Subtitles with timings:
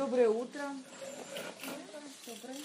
[0.00, 0.62] Доброе утро.
[2.26, 2.56] Доброе.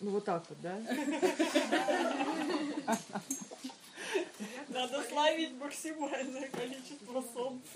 [0.00, 0.80] Ну вот так вот, да?
[4.70, 7.68] Надо славить максимальное количество солнца.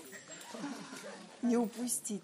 [1.43, 2.23] Не упустить.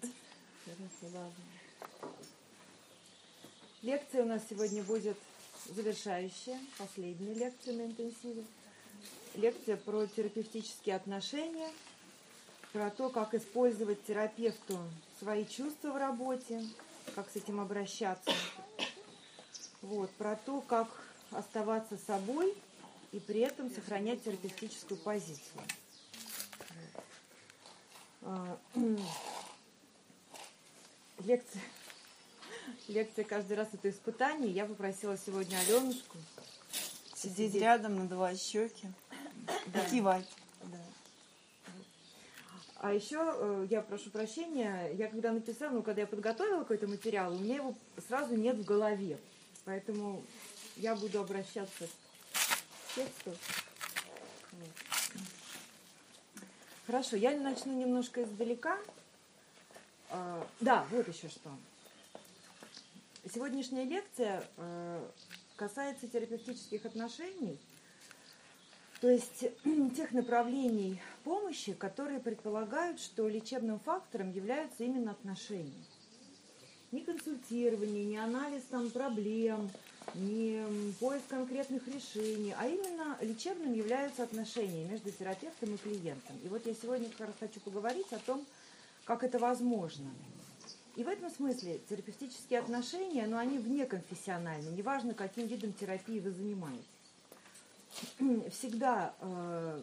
[3.82, 5.18] Лекция у нас сегодня будет
[5.66, 8.44] завершающая, последняя лекция на интенсиве.
[9.36, 11.70] Лекция про терапевтические отношения,
[12.72, 14.78] про то, как использовать терапевту
[15.18, 16.64] свои чувства в работе,
[17.14, 18.32] как с этим обращаться.
[19.82, 20.88] Вот, про то, как
[21.30, 22.54] оставаться собой
[23.12, 25.62] и при этом сохранять терапевтическую позицию.
[28.22, 28.58] А,
[31.24, 31.62] лекция,
[32.88, 34.50] лекция каждый раз это испытание.
[34.50, 36.18] Я попросила сегодня Аленушку
[37.14, 38.88] Сидеть рядом на два щеки.
[39.66, 39.84] Да.
[39.88, 40.28] Кивать.
[42.82, 47.32] А еще э, я прошу прощения, я когда написала, ну, когда я подготовила какой-то материал,
[47.32, 47.76] у меня его
[48.08, 49.18] сразу нет в голове.
[49.64, 50.20] Поэтому
[50.76, 53.36] я буду обращаться к тексту.
[56.88, 58.76] Хорошо, я начну немножко издалека.
[60.10, 61.50] А, да, вот еще что.
[63.32, 65.08] Сегодняшняя лекция э,
[65.54, 67.60] касается терапевтических отношений,
[69.02, 69.46] то есть
[69.96, 75.84] тех направлений помощи, которые предполагают, что лечебным фактором являются именно отношения.
[76.92, 79.68] Не консультирование, не анализ там, проблем,
[80.14, 80.64] не
[81.00, 86.36] поиск конкретных решений, а именно лечебным являются отношения между терапевтом и клиентом.
[86.44, 88.46] И вот я сегодня как раз хочу поговорить о том,
[89.04, 90.10] как это возможно.
[90.94, 96.30] И в этом смысле терапевтические отношения, но они вне конфессиональны, неважно, каким видом терапии вы
[96.30, 96.91] занимаетесь.
[98.50, 99.82] Всегда э,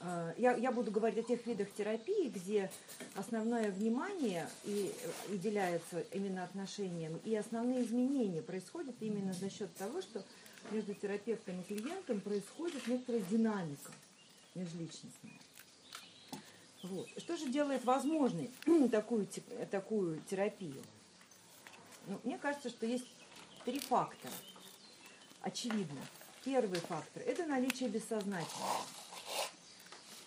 [0.00, 2.70] э, я, я буду говорить о тех видах терапии, где
[3.14, 4.94] основное внимание и
[5.28, 10.22] уделяется именно отношениям, и основные изменения происходят именно за счет того, что
[10.70, 13.92] между терапевтом и клиентом происходит некоторая динамика
[14.54, 15.38] межличностная.
[16.82, 17.08] Вот.
[17.18, 18.50] Что же делает возможной
[18.90, 19.26] такую,
[19.70, 20.82] такую терапию?
[22.06, 23.06] Ну, мне кажется, что есть
[23.64, 24.32] три фактора.
[25.40, 26.00] Очевидно.
[26.46, 28.46] Первый фактор– это наличие бессознательного.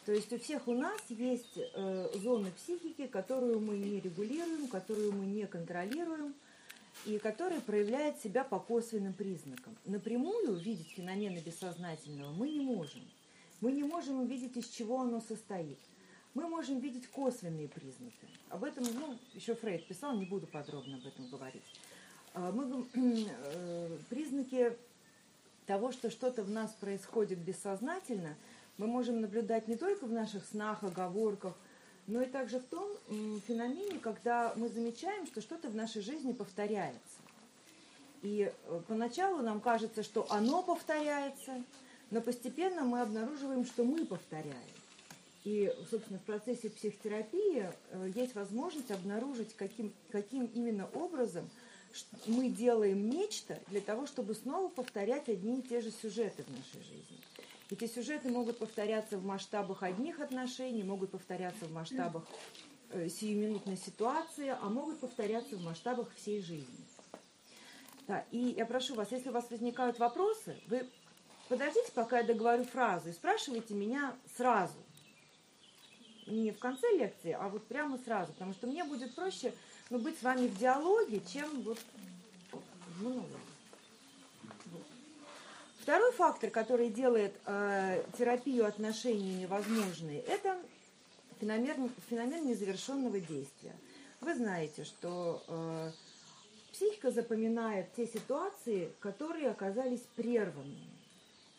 [0.06, 5.14] То есть у всех у нас есть э, зоны психики, которую мы не регулируем, которую
[5.14, 6.36] мы не контролируем,
[7.06, 9.74] и которая проявляет себя по косвенным признакам.
[9.86, 13.02] Напрямую видеть феномены бессознательного мы не можем.
[13.62, 15.80] Мы не можем увидеть, из чего оно состоит
[16.36, 18.28] мы можем видеть косвенные признаки.
[18.50, 21.64] Об этом, ну, еще Фрейд писал, не буду подробно об этом говорить.
[22.34, 24.78] А, мы, э, признаки
[25.70, 28.36] того, что что-то в нас происходит бессознательно,
[28.80, 31.54] мы можем наблюдать не только в наших снах, оговорках,
[32.08, 32.90] но и также в том
[33.48, 37.20] феномене, когда мы замечаем, что что-то в нашей жизни повторяется.
[38.24, 41.64] И э, поначалу нам кажется, что оно повторяется,
[42.10, 44.74] но постепенно мы обнаруживаем, что мы повторяем.
[45.44, 51.48] И, собственно, в процессе психотерапии э, есть возможность обнаружить, каким, каким именно образом
[52.26, 56.82] мы делаем нечто для того, чтобы снова повторять одни и те же сюжеты в нашей
[56.84, 57.20] жизни.
[57.72, 62.26] Эти сюжеты могут повторяться в масштабах одних отношений, могут повторяться в масштабах
[62.92, 66.86] э, сиюминутной ситуации, а могут повторяться в масштабах всей жизни.
[68.08, 70.90] Да, и я прошу вас, если у вас возникают вопросы, вы
[71.48, 74.80] подождите, пока я договорю фразу, и спрашивайте меня сразу
[76.26, 79.54] не в конце лекции, а вот прямо сразу, потому что мне будет проще
[79.90, 81.80] ну, быть с вами в диалоге, чем вот.
[83.00, 83.26] Вот.
[85.80, 90.58] Второй фактор, который делает э, терапию отношений невозможной, это
[91.40, 93.74] феномен, феномен незавершенного действия.
[94.22, 95.92] Вы знаете, что э,
[96.74, 100.90] психика запоминает те ситуации, которые оказались прерванными,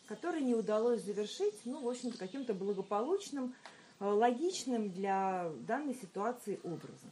[0.07, 3.55] которые не удалось завершить, ну, в общем-то, каким-то благополучным
[4.01, 7.11] Э, логичным для данной ситуации образом.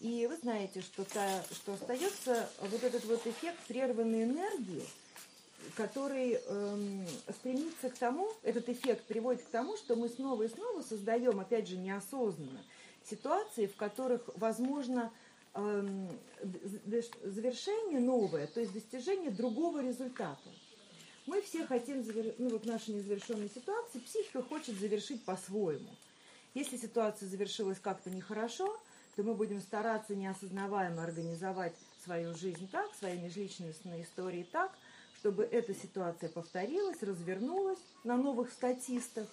[0.00, 4.84] И вы знаете, что, та, что остается вот этот вот эффект прерванной энергии,
[5.76, 10.82] который эм, стремится к тому, этот эффект приводит к тому, что мы снова и снова
[10.82, 12.62] создаем, опять же, неосознанно,
[13.08, 15.12] ситуации, в которых возможно
[15.54, 16.08] эм,
[17.22, 20.50] завершение новое, то есть достижение другого результата.
[21.26, 22.04] Мы все хотим,
[22.38, 25.88] ну вот наша незавершенная ситуация, психика хочет завершить по-своему.
[26.52, 28.78] Если ситуация завершилась как-то нехорошо,
[29.16, 34.72] то мы будем стараться неосознаваемо организовать свою жизнь так, свои межличностные истории так,
[35.18, 39.28] чтобы эта ситуация повторилась, развернулась на новых статистах,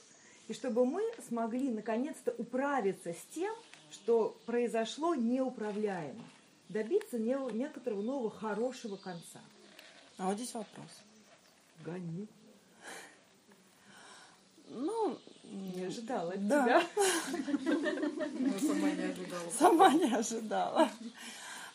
[0.47, 3.53] и чтобы мы смогли наконец-то управиться с тем,
[3.91, 6.23] что произошло неуправляемо,
[6.69, 9.41] добиться не- некоторого нового хорошего конца.
[10.17, 10.89] А вот здесь вопрос.
[11.83, 12.27] Гони.
[14.69, 15.19] Ну,
[15.51, 16.63] Не ожидала от Да.
[16.63, 16.87] тебя.
[18.39, 19.51] Я сама не ожидала.
[19.59, 20.89] сама не ожидала.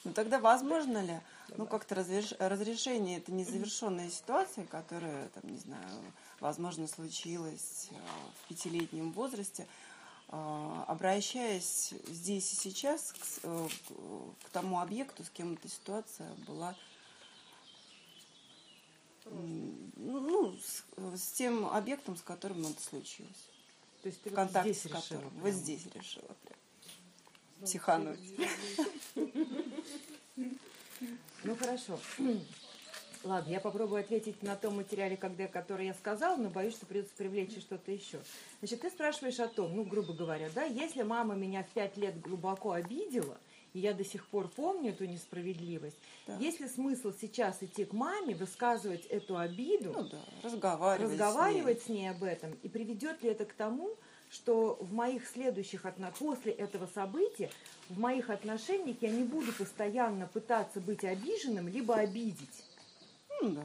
[0.04, 1.20] Ну тогда возможно ли,
[1.56, 5.88] ну как-то разреш- разрешение это незавершенной ситуации, которая, там, не знаю,
[6.40, 7.94] возможно, случилась э,
[8.40, 9.66] в пятилетнем возрасте,
[10.28, 16.30] э, обращаясь здесь и сейчас к, э, к- к тому объекту, с кем эта ситуация
[16.46, 16.74] была
[19.96, 20.84] ну, с,
[21.20, 23.50] с тем объектом, с которым это случилось.
[24.06, 25.30] То есть ты В вот здесь с решила которым.
[25.40, 27.64] Вот здесь решила прям.
[27.64, 28.20] Психануть.
[31.42, 31.98] Ну хорошо.
[33.24, 37.16] Ладно, я попробую ответить на том материале, когда, который я сказала, но боюсь, что придется
[37.16, 38.20] привлечь что-то еще.
[38.60, 42.20] Значит, ты спрашиваешь о том, ну, грубо говоря, да, если мама меня в пять лет
[42.20, 43.40] глубоко обидела,
[43.76, 46.36] и я до сих пор помню эту несправедливость, Да.
[46.38, 51.10] есть ли смысл сейчас идти к маме, высказывать эту обиду, Ну да, разговаривать.
[51.10, 51.18] с ней.
[51.20, 53.90] разговаривать с ней об этом, и приведет ли это к тому,
[54.30, 57.50] что в моих следующих отно- после этого события
[57.90, 62.64] в моих отношениях я не буду постоянно пытаться быть обиженным либо обидеть.
[63.42, 63.64] Ну да.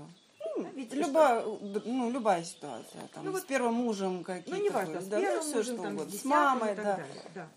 [0.57, 3.07] Ну, Видите, любая, ну, любая ситуация.
[3.13, 4.51] Там, Ну с вот- первым мужем какие-то.
[4.59, 6.11] Ну, неважно, были, с да, ну, первым всё, мужем, что там, угодно.
[6.11, 6.83] с С мамой, да.
[6.83, 7.47] далее, да.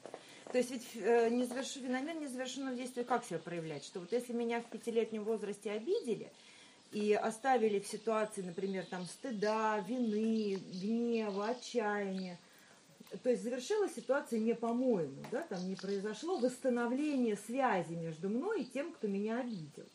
[0.54, 3.84] То есть ведь э, незаверш- феномен незавершенного действия как себя проявлять?
[3.84, 6.30] Что вот если меня в пятилетнем возрасте обидели
[6.92, 12.38] и оставили в ситуации, например, там стыда, вины, гнева, отчаяния,
[13.24, 18.66] то есть завершилась ситуация не по-моему, да, там не произошло восстановление связи между мной и
[18.66, 19.88] тем, кто меня обидел.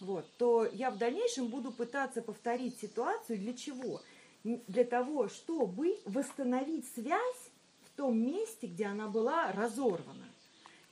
[0.00, 4.00] Вот, то я в дальнейшем буду пытаться повторить ситуацию для чего?
[4.42, 7.45] Для того, чтобы восстановить связь
[7.96, 10.26] том месте, где она была разорвана.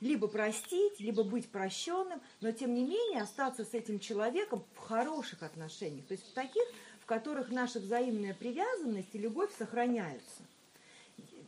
[0.01, 5.41] Либо простить, либо быть прощенным, но тем не менее остаться с этим человеком в хороших
[5.41, 6.05] отношениях.
[6.05, 6.63] То есть в таких,
[7.01, 10.43] в которых наша взаимная привязанность и любовь сохраняются.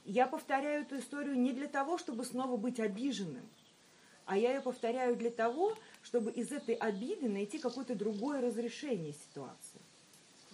[0.05, 3.45] Я повторяю эту историю не для того, чтобы снова быть обиженным,
[4.25, 9.81] а я ее повторяю для того, чтобы из этой обиды найти какое-то другое разрешение ситуации.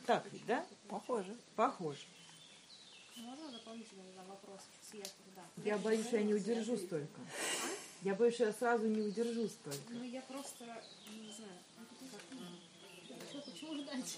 [0.07, 0.65] Так ведь, да?
[0.89, 1.35] Похоже.
[1.55, 1.99] Похоже.
[3.15, 5.43] Можно дополнительный вопрос сверху, да?
[5.63, 7.21] Я боюсь, я не удержу столько.
[8.01, 9.79] Я боюсь, я сразу не удержу столько.
[9.89, 10.65] Ну, я просто,
[11.11, 11.59] не знаю,
[13.45, 14.17] почему ждать?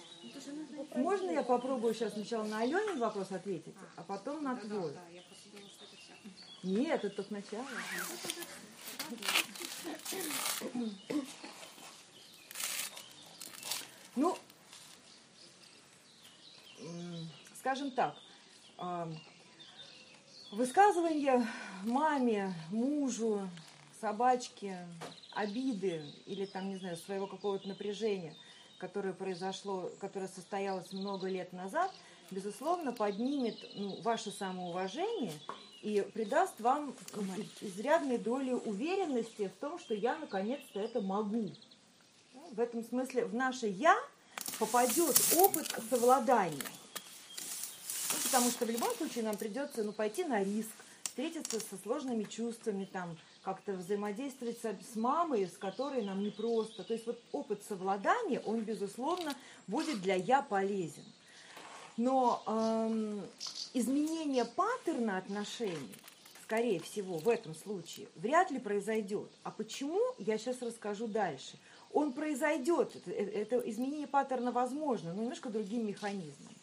[0.96, 4.68] Ну, Можно я попробую сейчас сначала на Аленин вопрос ответить, а потом на Да, да,
[4.68, 4.94] твой?
[4.94, 6.14] да, я просто думала, что это все.
[6.64, 7.68] Нет, это только начало.
[14.16, 14.38] Ну,
[16.80, 18.16] м, скажем так,
[18.78, 19.10] а,
[20.52, 21.48] высказывание
[21.84, 23.48] маме, мужу,
[24.02, 24.88] собачке,
[25.34, 28.34] обиды или там, не знаю, своего какого-то напряжения,
[28.78, 31.92] которое произошло, которое состоялось много лет назад,
[32.32, 35.34] безусловно, поднимет ну, ваше самоуважение
[35.82, 36.96] и придаст вам
[37.62, 41.52] изрядной доли уверенности в том, что я наконец-то это могу.
[42.52, 43.96] В этом смысле в наше «я»
[44.60, 46.64] попадет опыт совладания.
[48.36, 50.72] Потому что в любом случае нам придется ну, пойти на риск,
[51.04, 56.84] встретиться со сложными чувствами, там, как-то взаимодействовать с мамой, с которой нам непросто.
[56.84, 59.34] То есть вот опыт совладания, он, безусловно,
[59.68, 61.06] будет для «я» полезен.
[61.96, 63.24] Но эм,
[63.74, 65.96] изменение паттерна отношений,
[66.44, 69.30] скорее всего, в этом случае, вряд ли произойдет.
[69.44, 71.58] А почему, я сейчас расскажу дальше.
[71.94, 76.55] Он произойдет, это, это изменение паттерна возможно, но немножко другим механизмом.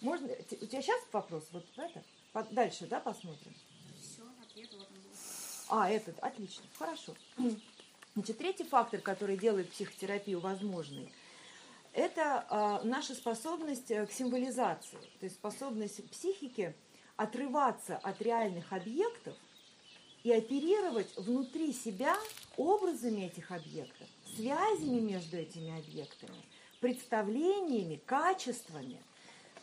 [0.00, 1.44] Можно, у тебя сейчас вопрос?
[1.52, 2.02] Вот это?
[2.52, 3.54] Дальше, да, посмотрим?
[4.00, 5.10] Все, ответ вот он был.
[5.68, 7.14] А, этот, отлично, хорошо.
[8.14, 11.12] Значит, третий фактор, который делает психотерапию возможной,
[11.92, 16.74] это а, наша способность э, к символизации, то есть способность психики
[17.16, 19.34] отрываться от реальных объектов
[20.22, 22.16] и оперировать внутри себя
[22.56, 26.44] образами этих объектов, связями между этими объектами,
[26.80, 29.02] представлениями, качествами.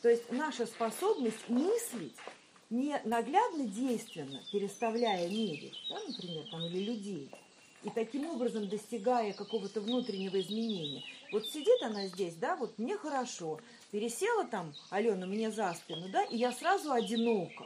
[0.05, 2.15] То есть наша способность мыслить
[2.69, 7.31] не наглядно действенно, переставляя мебель, да, например, там, или людей,
[7.81, 11.03] и таким образом достигая какого-то внутреннего изменения.
[11.31, 13.59] Вот сидит она здесь, да, вот мне хорошо,
[13.89, 17.65] пересела там Алена мне за спину, да, и я сразу одинока.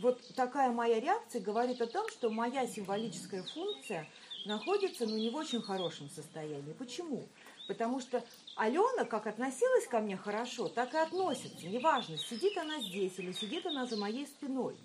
[0.00, 4.06] Вот такая моя реакция говорит о том, что моя символическая функция
[4.44, 6.74] находится ну, не в очень хорошем состоянии.
[6.74, 7.24] Почему?
[7.66, 8.22] Потому что
[8.56, 11.66] Алена как относилась ко мне хорошо, так и относится.
[11.66, 14.76] Неважно, сидит она здесь или сидит она за моей спиной.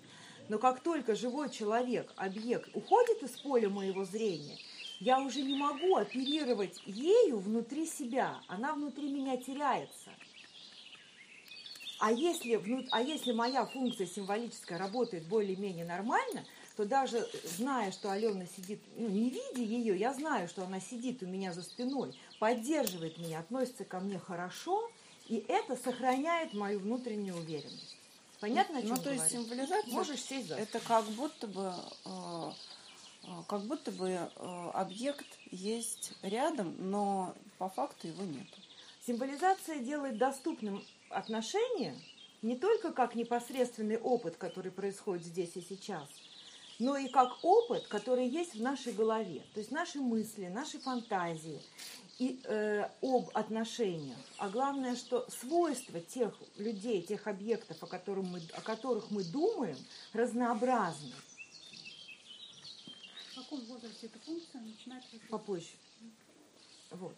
[0.48, 4.58] Но как только живой человек, объект уходит из поля моего зрения,
[4.98, 8.40] я уже не могу оперировать ею внутри себя.
[8.48, 10.10] Она внутри меня теряется.
[12.00, 12.58] А если,
[12.90, 16.44] а если моя функция символическая работает более-менее нормально,
[16.76, 21.22] то даже зная, что Алена сидит, ну, не видя ее, я знаю, что она сидит
[21.22, 24.90] у меня за спиной, поддерживает меня, относится ко мне хорошо,
[25.28, 27.96] и это сохраняет мою внутреннюю уверенность.
[28.40, 31.74] Понятно, о чем Ну, то есть символизация Можешь сесть за это как будто бы
[32.06, 32.50] э,
[33.24, 38.46] э, как будто бы э, объект есть рядом, но по факту его нет.
[39.06, 41.94] Символизация делает доступным отношения
[42.42, 46.08] не только как непосредственный опыт, который происходит здесь и сейчас,
[46.80, 49.42] но и как опыт, который есть в нашей голове.
[49.54, 51.60] То есть наши мысли, наши фантазии
[52.18, 54.18] и э, об отношениях.
[54.38, 59.76] А главное, что свойства тех людей, тех объектов, о, которых мы, о которых мы думаем,
[60.14, 61.12] разнообразны.
[63.32, 65.30] В каком возрасте эта функция начинает работать?
[65.30, 65.68] попозже.
[66.90, 67.14] Вот.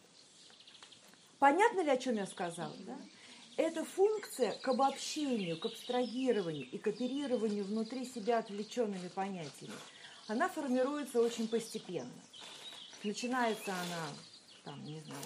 [1.38, 2.74] Понятно ли, о чем я сказала?
[2.80, 2.96] Да?
[3.56, 9.74] Это функция к обобщению, к абстрагированию и к оперированию внутри себя отвлеченными понятиями.
[10.26, 12.10] Она формируется очень постепенно.
[13.04, 14.08] Начинается она,
[14.64, 15.22] там, не знаю,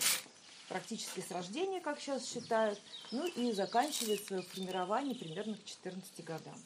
[0.68, 2.80] практически с рождения, как сейчас считают,
[3.12, 6.56] ну и заканчивает свое формирование примерно к 14 годам.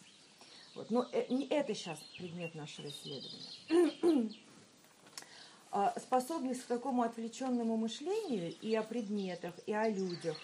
[0.75, 0.90] Вот.
[0.90, 4.35] Но э, не это сейчас предмет нашего исследования.
[5.73, 10.37] А, способность к такому отвлеченному мышлению и о предметах, и о людях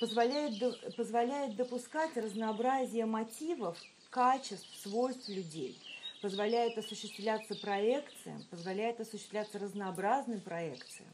[0.00, 3.78] позволяет, позволяет допускать разнообразие мотивов,
[4.10, 5.78] качеств, свойств людей,
[6.22, 11.10] позволяет осуществляться проекциям, позволяет осуществляться разнообразным проекциям.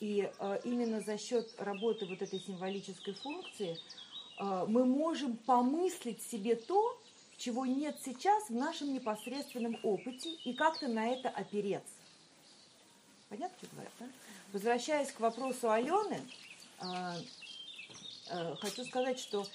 [0.00, 3.78] И э, именно за счет работы вот этой символической функции
[4.38, 7.00] э, мы можем помыслить себе то,
[7.36, 11.94] чего нет сейчас в нашем непосредственном опыте, и как-то на это опереться.
[13.28, 14.06] Понятно, что говорят, да?
[14.52, 16.20] Возвращаясь к вопросу Алены,
[16.78, 17.16] а,
[18.60, 19.46] хочу сказать, что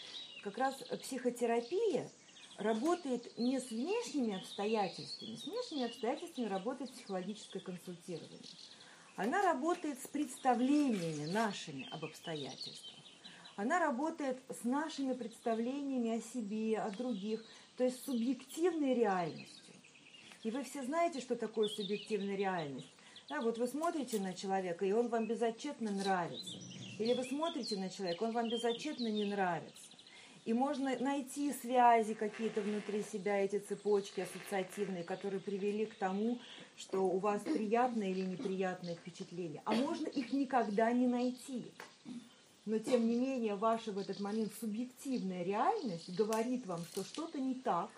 [0.44, 2.10] как раз психотерапия
[2.58, 5.36] работает не с внешними обстоятельствами.
[5.36, 8.40] С внешними обстоятельствами работает психологическое консультирование.
[9.16, 12.96] Она работает с представлениями нашими об обстоятельствах.
[13.56, 17.44] Она работает с нашими представлениями о себе, о других,
[17.76, 19.74] то есть с субъективной реальностью.
[20.44, 22.88] И вы все знаете, что такое субъективная реальность.
[23.28, 26.58] Да, вот вы смотрите на человека, и он вам безотчетно нравится.
[27.00, 29.90] Или вы смотрите на человека, он вам безотчетно не нравится.
[30.46, 36.40] И можно найти связи какие-то внутри себя, эти цепочки ассоциативные, которые привели к тому,
[36.76, 39.62] что у вас приятное или неприятное впечатление.
[39.66, 41.72] А можно их никогда не найти.
[42.66, 47.56] Но тем не менее ваша в этот момент субъективная реальность говорит вам, что что-то не
[47.56, 47.90] так,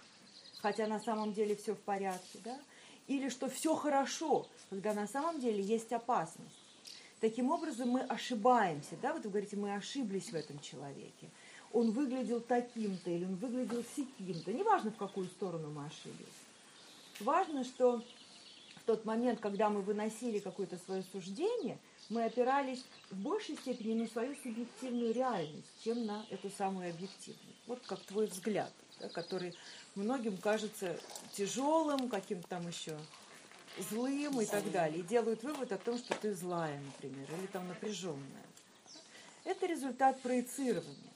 [0.60, 2.60] хотя на самом деле все в порядке, да?
[3.08, 6.61] или что все хорошо, когда на самом деле есть опасность.
[7.22, 11.30] Таким образом мы ошибаемся, да, вот вы говорите, мы ошиблись в этом человеке.
[11.72, 16.28] Он выглядел таким-то или он выглядел сяким-то, неважно в какую сторону мы ошиблись.
[17.20, 18.02] Важно, что
[18.78, 21.78] в тот момент, когда мы выносили какое-то свое суждение,
[22.10, 27.56] мы опирались в большей степени на свою субъективную реальность, чем на эту самую объективную.
[27.68, 29.54] Вот как твой взгляд, да, который
[29.94, 31.00] многим кажется
[31.34, 32.98] тяжелым, каким-то там еще
[33.90, 35.00] злым и так далее.
[35.00, 38.46] И делают вывод о том, что ты злая, например, или там напряженная.
[39.44, 41.12] Это результат проецирования.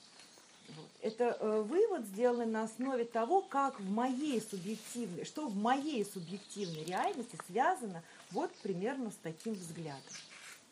[0.70, 0.90] Вот.
[1.02, 6.84] Это э, вывод сделан на основе того, как в моей субъективной, что в моей субъективной
[6.86, 10.02] реальности связано вот примерно с таким взглядом.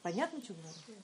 [0.01, 1.03] Понятно, что говорю?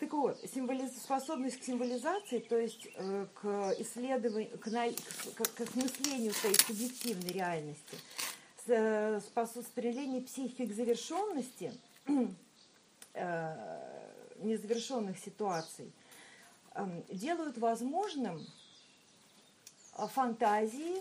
[0.00, 0.96] Так вот, символиз...
[0.96, 4.88] способность к символизации, то есть э, к исследованию, к, на...
[4.88, 7.98] к, к осмыслению своей субъективной реальности,
[8.64, 9.66] с, э, способ...
[9.66, 11.74] стремление психики к завершенности
[13.12, 15.92] э, незавершенных ситуаций,
[16.74, 18.40] э, делают возможным
[19.98, 20.96] э, фантазии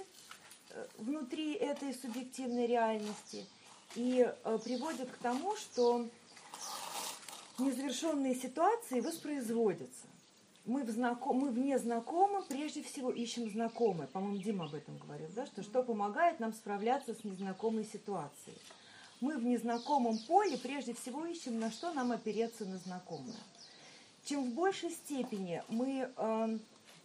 [0.72, 3.46] э, внутри этой субъективной реальности
[3.96, 6.06] и э, приводят к тому, что
[7.60, 10.08] незавершенные ситуации воспроизводятся.
[10.66, 14.08] Мы в, знаком, мы в незнакомом прежде всего ищем знакомое.
[14.08, 18.58] По-моему, Дима об этом говорил, да, что что помогает нам справляться с незнакомой ситуацией.
[19.22, 23.36] Мы в незнакомом поле прежде всего ищем, на что нам опереться на знакомое.
[24.26, 26.58] Чем в большей степени мы, э,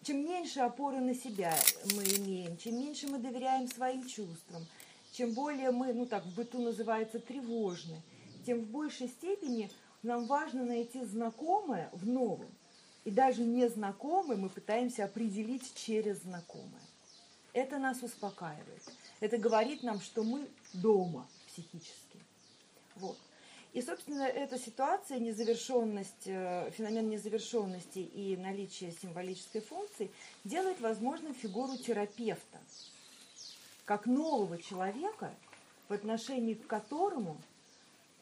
[0.03, 1.57] чем меньше опоры на себя
[1.97, 4.67] мы имеем, чем меньше мы доверяем своим чувствам,
[5.13, 8.03] чем более мы, ну так в быту называется, тревожны,
[8.45, 9.71] тем в большей степени
[10.05, 12.49] нам важно найти знакомое в новом.
[13.05, 16.83] И даже незнакомое мы пытаемся определить через знакомое.
[17.53, 18.83] Это нас успокаивает.
[19.21, 22.19] Это говорит нам, что мы дома психически.
[22.97, 23.17] Вот.
[23.73, 30.11] И, собственно, эта ситуация, незавершенность, э, феномен незавершенности и наличие символической функции
[30.45, 32.59] делает возможным фигуру терапевта,
[33.85, 35.35] как нового человека,
[35.89, 37.37] в отношении к которому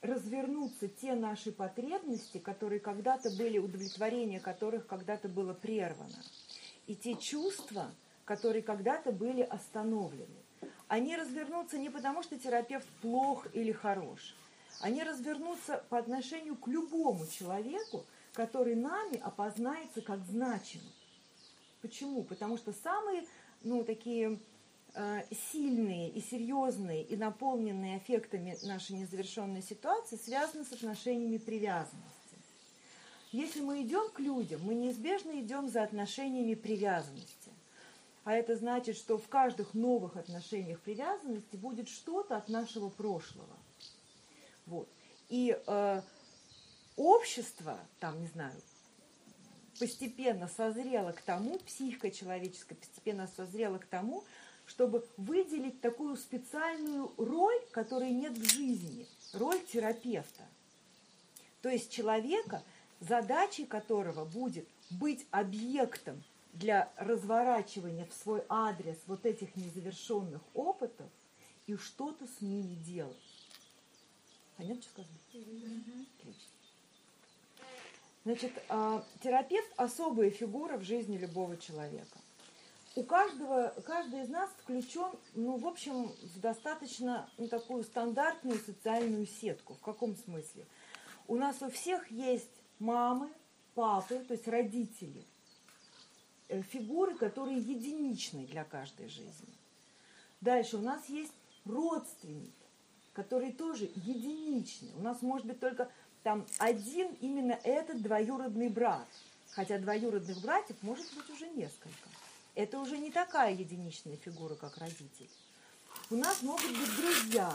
[0.02, 6.23] развернутся те наши потребности, которые когда-то были, удовлетворение которых когда-то было прервано,
[6.87, 7.90] и те чувства,
[8.25, 10.26] которые когда-то были остановлены.
[10.88, 14.37] Они развернутся не потому, что терапевт плох или хорош,
[14.80, 20.92] они развернутся по отношению к любому человеку, который нами опознается как значимый.
[21.80, 22.25] Почему?
[22.25, 23.25] Потому что самые,
[23.62, 24.38] ну, такие
[25.52, 32.37] сильные и серьезные и наполненные эффектами нашей незавершенной ситуации связаны с отношениями привязанности.
[33.32, 37.50] Если мы идем к людям, мы неизбежно идем за отношениями привязанности.
[38.25, 43.56] А это значит, что в каждых новых отношениях привязанности будет что-то от нашего прошлого.
[44.66, 44.88] Вот.
[45.28, 46.02] И э,
[46.96, 48.54] общество, там, не знаю,
[49.80, 54.25] постепенно созрело к тому, психика человеческая постепенно созрела к тому,
[54.66, 60.42] чтобы выделить такую специальную роль, которой нет в жизни, роль терапевта.
[61.61, 62.62] То есть человека,
[63.00, 71.09] задачей которого будет быть объектом для разворачивания в свой адрес вот этих незавершенных опытов
[71.66, 73.16] и что-то с ними делать.
[74.57, 75.19] Понятно, что сказано?
[76.19, 76.52] Отлично.
[78.25, 82.19] Значит, а, терапевт– особая фигура в жизни любого человека.
[82.94, 89.26] У каждого, каждый из нас включен, ну, в общем, в достаточно ну, такую стандартную социальную
[89.26, 89.75] сетку.
[89.75, 90.66] В каком смысле?
[91.26, 93.30] У нас у всех есть мамы,
[93.75, 95.25] папы, то есть родители,
[96.49, 99.55] э, фигуры, которые единичны для каждой жизни.
[100.42, 101.33] Дальше у нас есть
[101.64, 102.52] родственники,
[103.14, 104.90] которые тоже единичны.
[104.98, 105.90] У нас может быть только
[106.22, 109.09] там один именно этот двоюродный брат.
[109.52, 112.09] Хотя двоюродных братьев может быть уже несколько.
[112.55, 115.31] Это уже не такая единичная фигура, как родитель.
[116.11, 117.53] У нас могут быть друзья,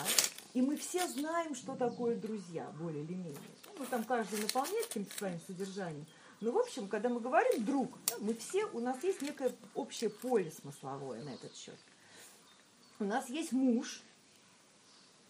[0.54, 3.38] и мы все знаем, что такое друзья, более или менее.
[3.78, 6.06] Ну, там каждый наполняет каким-то своим содержанием.
[6.40, 10.52] Но, в общем, когда мы говорим «друг», мы все, у нас есть некое общее поле
[10.52, 11.78] смысловое на этот счет.
[13.00, 14.02] У нас есть муж,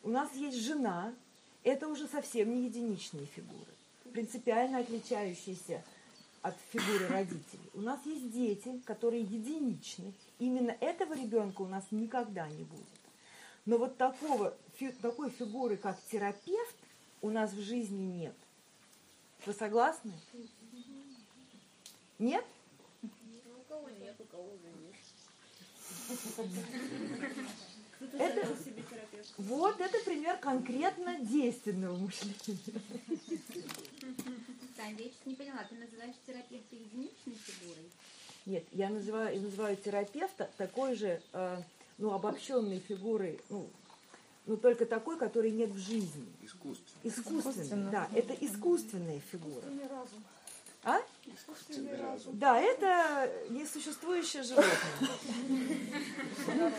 [0.03, 1.13] у нас есть жена,
[1.63, 3.73] это уже совсем не единичные фигуры,
[4.13, 5.83] принципиально отличающиеся
[6.47, 7.69] от фигуры родителей.
[7.73, 10.13] У нас есть дети, которые единичны.
[10.39, 12.85] Именно этого ребенка у нас никогда не будет.
[13.65, 14.55] Но вот такого,
[15.01, 16.75] такой фигуры, как терапевт,
[17.21, 18.35] у нас в жизни нет.
[19.45, 20.13] Вы согласны?
[22.17, 22.45] Нет?
[23.03, 23.07] У
[23.67, 25.13] кого нет, у кого есть.
[28.13, 28.47] Это,
[29.37, 32.81] вот это пример конкретно действенного мышления.
[34.77, 37.91] Таня, я не поняла, ты называешь терапевта единичной фигурой?
[38.45, 41.61] Нет, я называю, я называю терапевта такой же, э,
[41.97, 43.67] ну, обобщенной фигурой, ну,
[44.45, 46.31] но только такой, который нет в жизни.
[46.43, 47.01] Искусственный.
[47.03, 49.59] Искусственный, да, это искусственная фигура.
[49.59, 50.23] Искусственный разум.
[50.83, 51.01] А?
[51.25, 52.37] Искусственный разум.
[52.37, 54.71] Да, это несуществующее животное.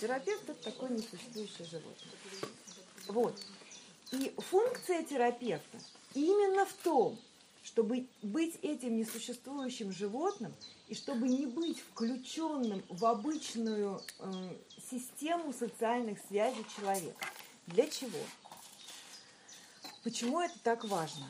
[0.00, 2.12] Терапевт это такое несуществующее животное.
[3.08, 3.34] Вот.
[4.12, 5.78] И функция терапевта
[6.14, 7.18] именно в том,
[7.62, 10.52] чтобы быть этим несуществующим животным
[10.88, 14.56] и чтобы не быть включенным в обычную э,
[14.90, 17.26] систему социальных связей человека.
[17.66, 18.18] Для чего?
[20.02, 21.26] Почему это так важно?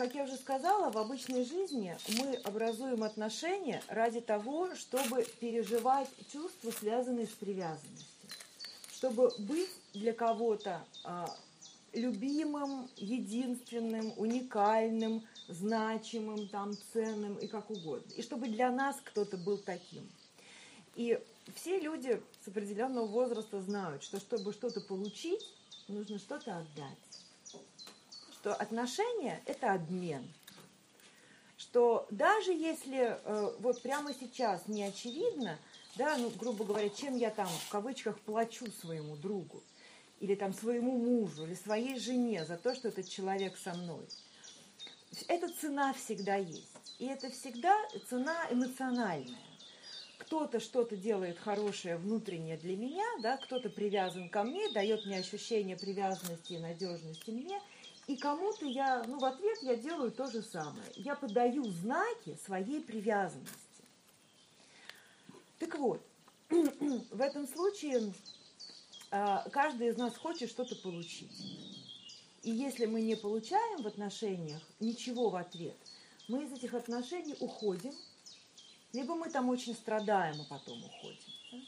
[0.00, 6.70] как я уже сказала, в обычной жизни мы образуем отношения ради того, чтобы переживать чувства,
[6.70, 8.08] связанные с привязанностью.
[8.94, 11.36] Чтобы быть для кого-то а,
[11.92, 18.12] любимым, единственным, уникальным, значимым, там, ценным и как угодно.
[18.16, 20.08] И чтобы для нас кто-то был таким.
[20.94, 21.18] И
[21.54, 25.44] все люди с определенного возраста знают, что чтобы что-то получить,
[25.88, 26.98] нужно что-то отдать
[28.40, 30.26] что отношения– это обмен.
[31.58, 35.58] Что даже если э, вот прямо сейчас не очевидно,
[35.96, 39.62] да, ну, грубо говоря, чем я там в кавычках плачу своему другу,
[40.20, 44.06] или там своему мужу, или своей жене за то, что этот человек со мной.
[45.26, 46.68] Эта цена всегда есть.
[46.98, 47.74] И это всегда
[48.08, 49.38] цена эмоциональная.
[50.18, 55.76] кто-то что-то делает хорошее внутреннее для меня, да, кто-то привязан ко мне, дает мне ощущение
[55.76, 57.60] привязанности и надежности мне,
[58.06, 60.84] и кому-то я, ну, в ответ я делаю то же самое.
[60.94, 63.82] Я подаю знаки своей привязанности.
[65.58, 66.02] Так вот,
[66.50, 68.12] в этом случае
[69.10, 71.30] каждый из нас хочет что-то получить.
[72.42, 75.76] И если мы не получаем в отношениях ничего в ответ,
[76.28, 77.92] мы из этих отношений уходим,
[78.92, 81.64] либо мы там очень страдаем, а потом уходим.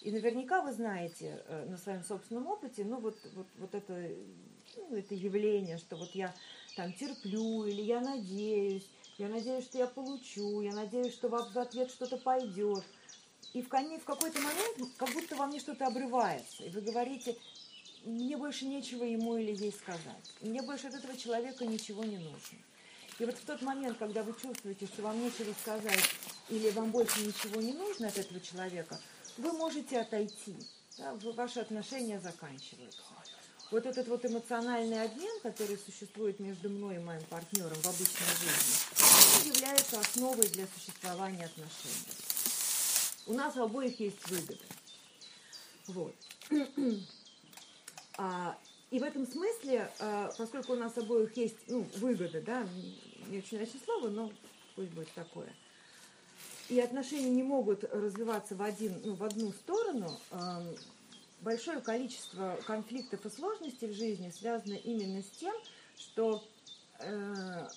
[0.00, 4.10] И наверняка вы знаете э, на своем собственном опыте, ну вот, вот, вот это,
[4.76, 6.34] ну, это явление, что вот я
[6.76, 11.90] там терплю, или я надеюсь, я надеюсь, что я получу, я надеюсь, что в ответ
[11.90, 12.84] что-то пойдет.
[13.54, 16.64] И в, в какой-то момент как будто во мне что-то обрывается.
[16.64, 17.36] И вы говорите,
[18.04, 20.32] мне больше нечего ему или ей сказать.
[20.40, 22.58] Мне больше от этого человека ничего не нужно.
[23.20, 26.02] И вот в тот момент, когда вы чувствуете, что вам нечего сказать
[26.48, 29.00] или вам больше ничего не нужно от этого человека,
[29.38, 30.56] вы можете отойти.
[30.98, 33.02] да, ваши отношения заканчиваются.
[33.70, 39.54] Вот этот вот эмоциональный обмен, который существует между мной и моим партнером в обычной жизни,
[39.54, 42.33] является основой для существования отношений.
[43.26, 44.64] У нас у обоих есть выгоды.
[45.88, 46.14] Вот.
[48.16, 48.56] А,
[48.92, 52.64] и в этом смысле, а, поскольку у нас обоих есть ну, выгода, да,
[53.26, 54.30] не очень нравится слово, но
[54.76, 55.52] пусть будет такое,
[56.68, 60.76] и отношения не могут развиваться в, один, ну, в одну сторону, ам,
[61.40, 65.54] большое количество конфликтов и сложностей в жизни связано именно с тем,
[65.98, 66.42] что
[67.00, 67.68] э,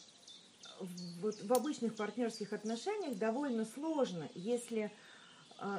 [1.21, 5.06] вот в обычных партнерских отношениях довольно сложно, если а,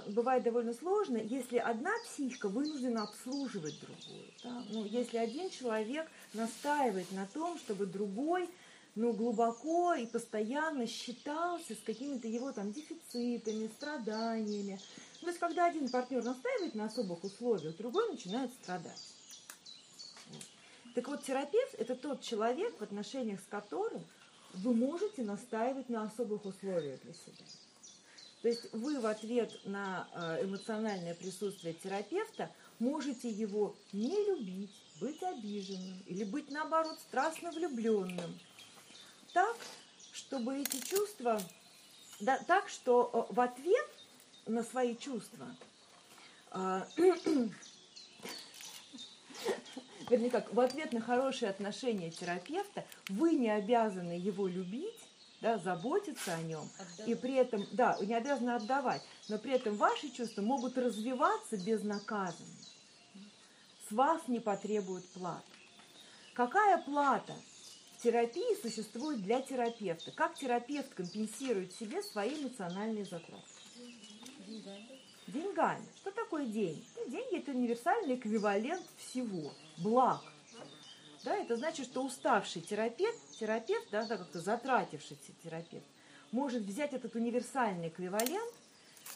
[0.08, 4.24] бывает довольно сложно, если одна психика вынуждена обслуживать другую.
[4.42, 4.64] да.
[4.70, 8.48] Ну, если один человек настаивает на том, чтобы другой
[8.98, 14.80] ну, глубоко и постоянно считался с какими-то его там дефицитами, страданиями.
[15.20, 19.14] То есть, когда один партнер настаивает на особых условиях, другой начинает страдать.
[20.94, 24.04] Так вот, терапевт– это тот человек, в отношениях с которым
[24.54, 27.44] вы можете настаивать на особых условиях для себя.
[28.42, 34.70] То есть вы в ответ на э, эмоциональное присутствие терапевта можете его не любить,
[35.00, 38.38] быть обиженным или быть, наоборот, страстно влюбленным.
[39.32, 39.56] Так,
[40.12, 41.42] чтобы эти чувства,
[42.20, 43.88] да, так, что э, в ответ
[44.46, 45.48] на свои чувства
[46.52, 46.82] э,
[50.10, 55.07] вернее как, в ответ на хорошие отношения терапевта вы не обязаны его любить,
[55.40, 56.68] да, заботиться о нем,
[57.06, 62.48] и при этом, да, не обязаны отдавать, но при этом ваши чувства могут развиваться безнаказанно.
[63.88, 65.44] С вас не потребуют платы.
[66.34, 67.34] Какая плата
[68.02, 70.12] терапии существует для терапевта?
[70.12, 73.44] Как терапевт компенсирует себе свои эмоциональные затраты?
[75.26, 75.84] Деньгами.
[75.96, 76.84] Что такое деньги?
[76.96, 80.22] Ну, деньги– это универсальный эквивалент всего, благ.
[81.24, 85.84] Да, это значит, что уставший терапевт, терапевт, да, да, как-то затратившийся терапевт,
[86.30, 88.52] может взять этот универсальный эквивалент,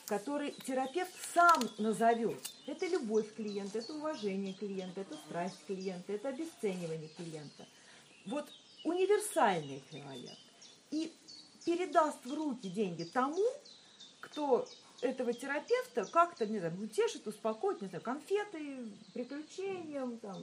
[0.07, 2.39] который терапевт сам назовет.
[2.67, 7.67] Это любовь клиента, это уважение клиента, это страсть клиента, это обесценивание клиента.
[8.27, 8.49] Вот
[8.85, 10.39] универсальный эквивалент.
[10.91, 11.13] И
[11.65, 13.45] передаст в руки деньги тому,
[14.21, 14.67] кто
[15.03, 20.43] этого терапевта как-то, не знаю, утешит, успокоит, не знаю, конфеты, приключением, там,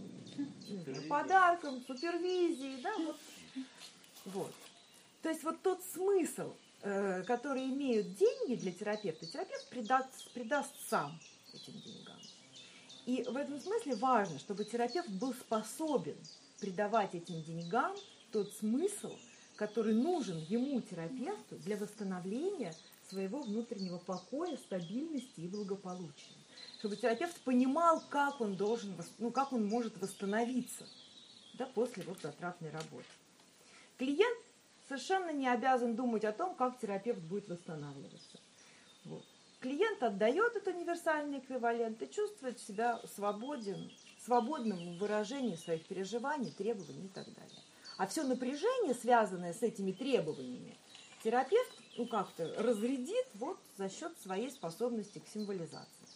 [0.83, 3.17] знаю, подарком, супервизией, да, вот.
[4.25, 4.53] вот.
[5.21, 11.17] То есть вот тот смысл, э, который имеют деньги для терапевта, терапевт придаст, придаст сам
[11.53, 12.19] этим деньгам.
[13.05, 16.17] И в этом смысле важно, чтобы терапевт был способен
[16.59, 17.95] придавать этим деньгам
[18.31, 19.15] тот смысл,
[19.55, 22.73] который нужен ему, терапевту, для восстановления
[23.09, 26.35] своего внутреннего покоя, стабильности и благополучия.
[26.79, 30.87] Чтобы терапевт понимал, как он должен, ну, как он может восстановиться
[31.55, 33.07] да, после вот затратной работы.
[33.97, 34.39] Клиент
[34.87, 38.39] совершенно не обязан думать о том, как терапевт будет восстанавливаться.
[39.05, 39.25] Вот.
[39.59, 43.91] Клиент отдает этот универсальный эквивалент и чувствует себя свободен,
[44.23, 47.59] свободным в выражении своих переживаний, требований и так далее.
[47.97, 50.77] А все напряжение, связанное с этими требованиями,
[51.21, 56.07] терапевт ну, как-то разрядит вот за счет своей способности к символизации.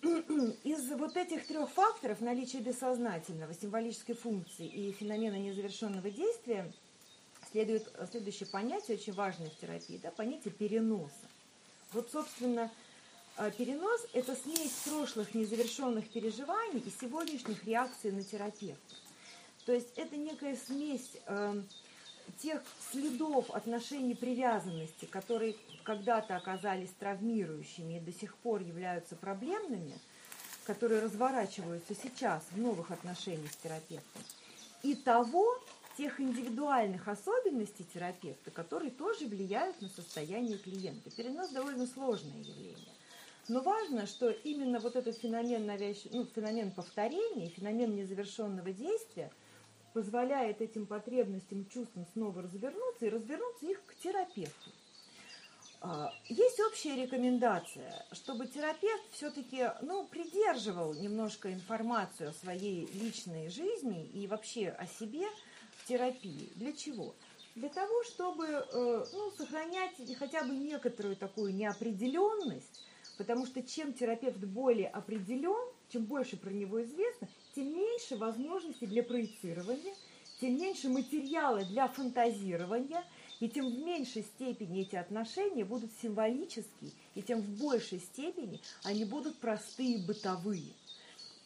[0.64, 6.72] Из вот этих трех факторов наличия бессознательного, символической функции и феномена незавершенного действия
[7.50, 11.28] следует следующее понятие, очень важное в терапии, да, понятие переноса.
[11.92, 12.70] Вот, собственно,
[13.36, 18.94] э, перенос– это смесь прошлых незавершенных переживаний и сегодняшних реакций на терапевта.
[19.66, 21.62] То есть это некая смесь э,
[22.42, 29.98] тех следов отношений привязанности, которые когда-то оказались травмирующими и до сих пор являются проблемными,
[30.64, 34.22] которые разворачиваются сейчас в новых отношениях с терапевтом,
[34.82, 35.58] и того,
[35.96, 41.10] тех индивидуальных особенностей терапевта, которые тоже влияют на состояние клиента.
[41.10, 42.92] Перенос довольно сложное явление.
[43.48, 46.06] Но важно, что именно вот этот феномен, навязч...
[46.12, 49.30] ну, феномен повторения, феномен незавершенного действия
[49.92, 54.70] позволяет этим потребностям, чувствам снова развернуться и развернуться их к терапевту.
[55.84, 64.06] А, есть общая рекомендация, чтобы терапевт все-таки ну, придерживал немножко информацию о своей личной жизни
[64.06, 65.26] и вообще о себе
[65.78, 66.52] в терапии.
[66.54, 67.16] Для чего?
[67.56, 72.86] Для того, чтобы э, ну, сохранять хотя бы некоторую такую неопределенность,
[73.18, 79.02] потому что чем терапевт более определен, чем больше про него известно, тем меньше возможностей для
[79.02, 79.94] проецирования,
[80.40, 83.04] тем меньше материала для фантазирования–
[83.42, 89.04] и тем в меньшей степени эти отношения будут символические, и тем в большей степени они
[89.04, 90.72] будут простые, бытовые.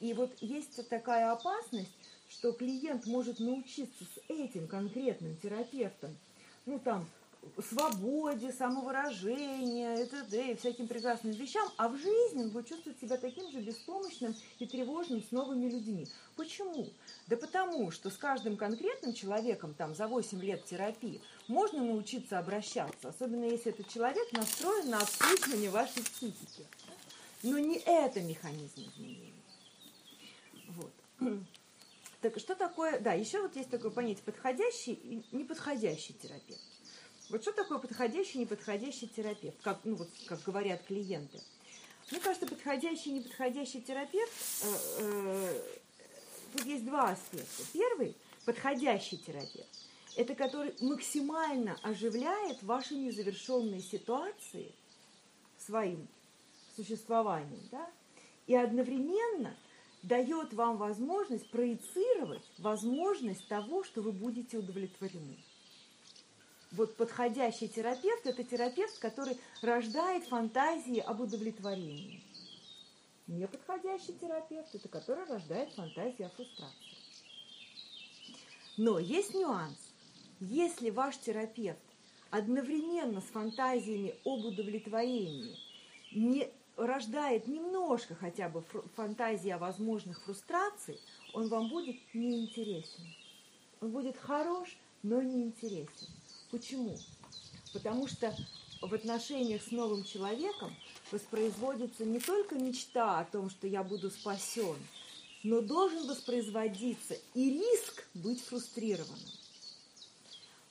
[0.00, 1.88] И вот есть такая опасность,
[2.28, 6.14] что клиент может научиться с этим конкретным терапевтом,
[6.66, 7.08] ну там,
[7.62, 10.52] свободе, самовыражению, и т.д.
[10.52, 14.66] и всяким прекрасным вещам, а в жизни он будет чувствовать себя таким же беспомощным и
[14.66, 16.06] тревожным с новыми людьми.
[16.36, 16.88] Почему?
[17.26, 23.08] Да потому, что с каждым конкретным человеком там за 8 лет терапии можно научиться обращаться,
[23.08, 26.66] особенно если этот человек настроен на обслуживание вашей психики.
[27.42, 29.32] Но не это механизм изменения.
[30.68, 30.92] Вот.
[32.20, 36.60] Так что такое, да, еще вот есть такое понятие подходящий и неподходящий терапевт.
[37.28, 41.40] Вот что такое подходящий неподходящий терапевт, как, ну, вот, как говорят клиенты?
[42.10, 45.62] Мне кажется, подходящий неподходящий терапевт, э, э,
[46.52, 47.64] тут есть два аспекта.
[47.72, 49.66] Первый, подходящий терапевт,
[50.14, 54.72] это который максимально оживляет ваши незавершенные ситуации
[55.58, 56.06] своим
[56.76, 57.90] существованием, да,
[58.46, 59.56] и одновременно
[60.04, 65.36] дает вам возможность проецировать возможность того, что вы будете удовлетворены.
[66.72, 72.22] Вот подходящий терапевт– это терапевт, который рождает фантазии об удовлетворении.
[73.26, 76.96] Неподходящий терапевт– это который рождает фантазии о фрустрации.
[78.76, 79.78] Но есть нюанс.
[80.40, 81.78] Если ваш терапевт
[82.30, 85.56] одновременно с фантазиями об удовлетворении
[86.12, 88.62] не рождает немножко хотя бы
[88.94, 91.00] фантазии о возможных фрустрациях,
[91.32, 93.04] он вам будет неинтересен.
[93.80, 96.15] Он будет хорош, но неинтересен.
[96.50, 96.96] Почему?
[97.72, 98.34] Потому что
[98.80, 100.74] в отношениях с новым человеком
[101.10, 104.76] воспроизводится не только мечта о том, что я буду спасен,
[105.42, 109.30] но должен воспроизводиться и риск быть фрустрированным.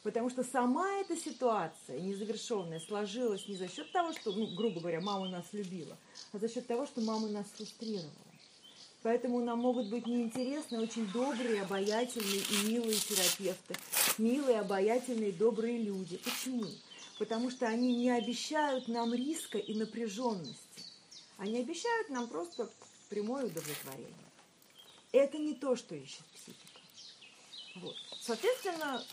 [0.03, 5.01] Потому что сама эта ситуация незавершенная сложилась не за счет того, что, ну, грубо говоря,
[5.01, 5.97] мама нас любила,
[6.31, 8.11] а за счет того, что мама нас фрустрировала.
[9.05, 13.75] Поэтому нам могут быть неинтересны очень добрые, обаятельные и милые терапевты,
[14.17, 16.17] милые, обаятельные, добрые люди.
[16.17, 16.65] Почему?
[17.19, 20.81] Потому что они не обещают нам риска и напряженности.
[21.37, 22.67] Они обещают нам просто
[23.09, 24.11] прямое удовлетворение.
[25.11, 26.79] Это не то, что ищет психика.
[27.75, 27.95] Вот.
[28.21, 29.03] Соответственно,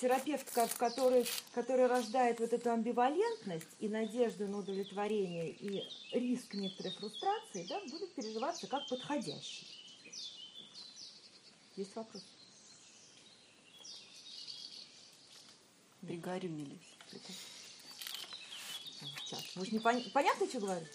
[0.00, 7.66] терапевт, который, который рождает вот эту амбивалентность и надежду на удовлетворение и риск некоторой фрустрации,
[7.68, 9.66] да, будет переживаться как подходящий.
[11.76, 12.22] Есть вопрос?
[16.00, 16.78] Пригорюнились.
[19.24, 19.56] Сейчас.
[19.56, 20.02] Может, не пон...
[20.12, 20.86] понятно, что говорю?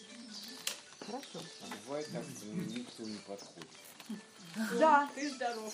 [1.00, 1.40] Хорошо.
[1.62, 3.70] А бывает так, что никто не подходит.
[4.80, 5.10] Да.
[5.16, 5.74] Ты здоров.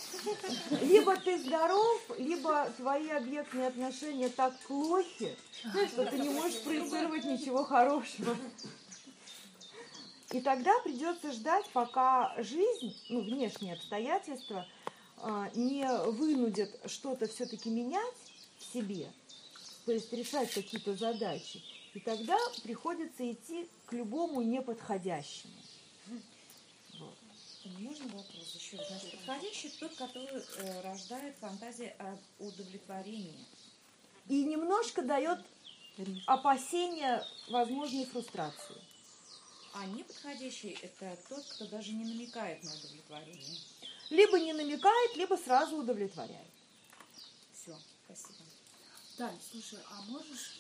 [0.81, 5.35] Либо ты здоров, либо твои объектные отношения так плохи,
[5.91, 8.35] что ты не можешь проецировать ничего хорошего.
[10.31, 14.67] И тогда придется ждать, пока жизнь, ну, внешние обстоятельства
[15.17, 18.15] а, не вынудят что-то все-таки менять
[18.59, 19.11] в себе,
[19.85, 21.63] то есть решать какие-то задачи.
[21.95, 25.53] И тогда приходится идти к любому неподходящему.
[27.77, 28.77] Можно вопрос еще?
[28.77, 33.45] Значит, подходящий тот, который э, рождает фантазии о удовлетворении.
[34.27, 35.39] И немножко дает
[36.25, 38.75] опасения возможной фрустрации.
[39.73, 43.59] А неподходящий– это тот, кто даже не намекает на удовлетворение.
[44.09, 46.47] Либо не намекает, либо сразу удовлетворяет.
[47.53, 48.39] Все, спасибо.
[49.17, 50.57] Тань, слушай, а можешь?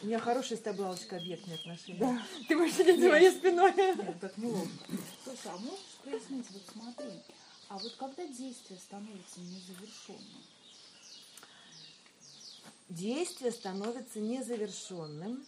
[0.00, 1.98] У меня хорошая с тобой, Аллочка, объектные отношения.
[1.98, 2.22] Да.
[2.46, 3.74] Ты будешь сидеть за моей спиной.
[3.74, 4.70] Нет, так неловко.
[5.24, 7.22] Слушай, а можешь прояснить, вот смотри,
[7.68, 10.42] а вот когда действие становится незавершенным,
[12.88, 15.44] действие становится незавершенным,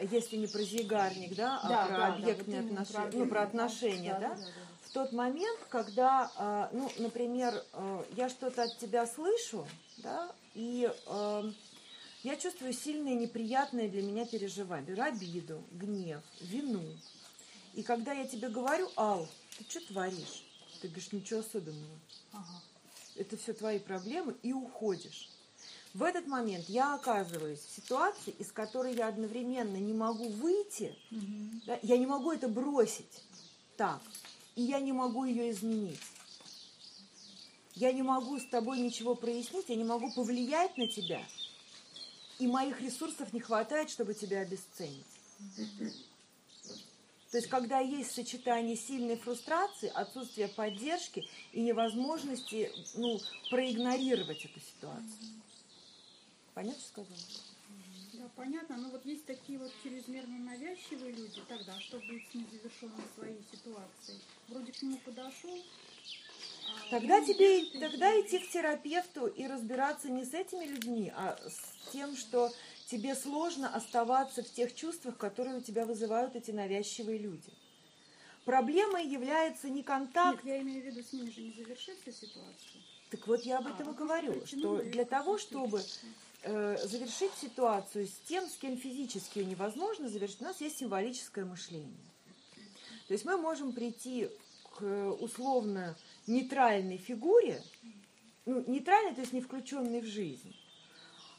[0.00, 3.18] если не про зигарник, да, а Да, про да, да, объектные вот именно отношения, про
[3.18, 4.50] ну, про отношения, да, да, да, да, да.
[4.82, 9.66] в тот момент, когда, а, ну, например, а, я что-то от тебя слышу,
[9.98, 11.48] да, и а,
[12.22, 16.82] я чувствую сильные неприятные для меня переживания, например, обиду, гнев, вину.
[17.74, 20.44] И когда я тебе говорю, Ал, ты что творишь?
[20.80, 21.98] Ты говоришь, ничего особенного.
[23.16, 25.30] Это все твои проблемы, и уходишь.
[25.94, 30.96] В этот момент я оказываюсь в ситуации, из которой я одновременно не могу выйти,
[31.66, 33.22] да, я не могу это бросить
[33.76, 34.00] так,
[34.56, 36.00] и я не могу ее изменить.
[37.76, 41.24] Я не могу с тобой ничего прояснить, я не могу повлиять на тебя,
[42.40, 45.06] и моих ресурсов не хватает, чтобы тебя обесценить.
[47.34, 53.18] То есть, когда есть сочетание сильной фрустрации, отсутствия поддержки и невозможности ну,
[53.50, 55.42] проигнорировать эту ситуацию.
[56.54, 57.18] Понятно, что сказала?
[58.12, 58.76] Да, понятно.
[58.76, 64.20] Но вот есть такие вот чрезмерно навязчивые люди, тогда что будет с незавершенной своей ситуацией?
[64.46, 65.58] Вроде к нему подошел.
[66.86, 71.90] а Тогда тебе тогда идти к терапевту и разбираться не с этими людьми, а с
[71.90, 72.52] тем, что
[72.94, 77.50] тебе сложно оставаться в тех чувствах, которые у тебя вызывают эти навязчивые люди.
[78.44, 82.82] Проблемой является не контакт, Нет, я имею в виду, с ними же не завершится ситуация.
[83.10, 85.82] Так вот я об А, этом и ну, говорю, что для того, чтобы
[86.42, 92.06] э, завершить ситуацию с тем, с кем физически невозможно завершить, у нас есть символическое мышление.
[93.08, 94.28] То есть мы можем прийти
[94.78, 94.84] к
[95.20, 97.60] условно нейтральной фигуре,
[98.46, 100.54] ну, нейтральной, то есть не включенной в жизнь,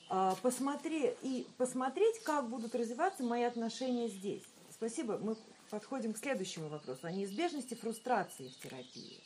[0.10, 4.44] а, посмотре- и посмотреть, как будут развиваться мои отношения здесь.
[4.72, 5.18] Спасибо.
[5.18, 5.36] Мы
[5.70, 9.20] подходим к следующему вопросу о неизбежности фрустрации в терапии.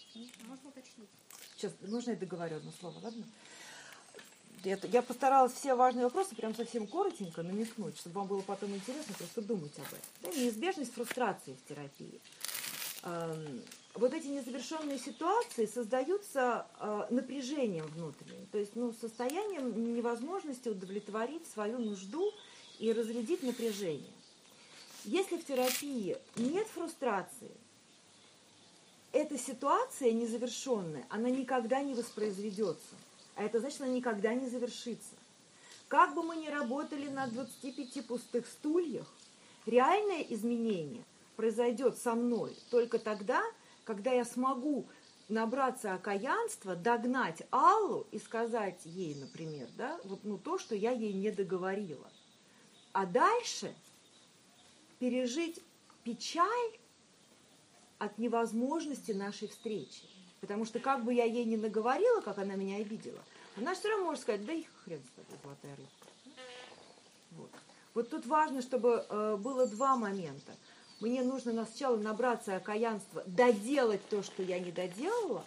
[0.48, 1.10] Можно уточнить?
[1.56, 3.26] Сейчас, можно я договорю одно слово, ладно?
[4.64, 9.14] Я, я постаралась все важные вопросы прям совсем коротенько намекнуть, чтобы вам было потом интересно
[9.18, 10.00] просто думать об этом.
[10.22, 12.20] Да, неизбежность фрустрации в терапии.
[13.96, 21.80] Вот эти незавершенные ситуации создаются э, напряжением внутренним, то есть ну, состоянием невозможности удовлетворить свою
[21.80, 22.32] нужду
[22.78, 24.14] и разрядить напряжение.
[25.06, 27.52] Если в терапии нет фрустрации,
[29.12, 32.96] эта ситуация незавершенная, она никогда не воспроизведется.
[33.36, 35.16] А это значит, она никогда не завершится.
[35.88, 39.12] Как бы мы ни работали на 25 пустых стульях,
[39.66, 41.04] реальное изменение
[41.36, 43.42] произойдет со мной только тогда,
[43.90, 44.88] когда я смогу
[45.30, 51.12] набраться окаянства, догнать Аллу и сказать ей, например, да, вот ну, то, что я ей
[51.12, 52.08] не договорила.
[52.94, 53.74] А дальше
[55.00, 55.60] пережить
[56.04, 56.78] печаль
[57.98, 60.04] от невозможности нашей встречи.
[60.40, 63.24] Потому что как бы я ей не наговорила, как она меня обидела,
[63.58, 66.08] она все равно может сказать, да и хрен с тобой, золотая рыбка.
[67.32, 67.52] Вот.
[67.96, 70.54] вот тут важно, чтобы э, было два момента.
[71.00, 75.46] Мне нужно на- сначала набраться окаянства, доделать то, что я не доделала,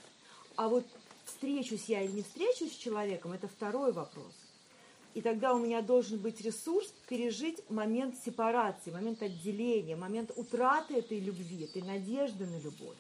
[0.57, 0.85] а вот
[1.25, 4.33] встречусь я или не встречусь с человеком, это второй вопрос.
[5.15, 11.21] И тогда у меня должен быть ресурс пережить момент сепарации, момент отделения, момент утраты этой
[11.21, 12.97] любви, этой надежды на любовь.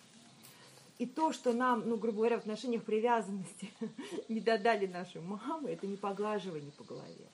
[0.98, 3.72] И то, что нам, ну, грубо говоря, в отношениях привязанности
[4.28, 7.26] не додали наши мамы, это не поглаживание по голове,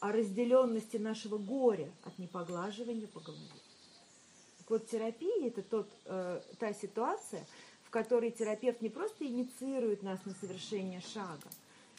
[0.00, 3.67] а разделенности нашего горя от непоглаживания по голове.
[4.68, 7.44] Вот, терапия– это тот, э, та ситуация,
[7.84, 11.48] в которой терапевт не просто инициирует нас на совершение шага,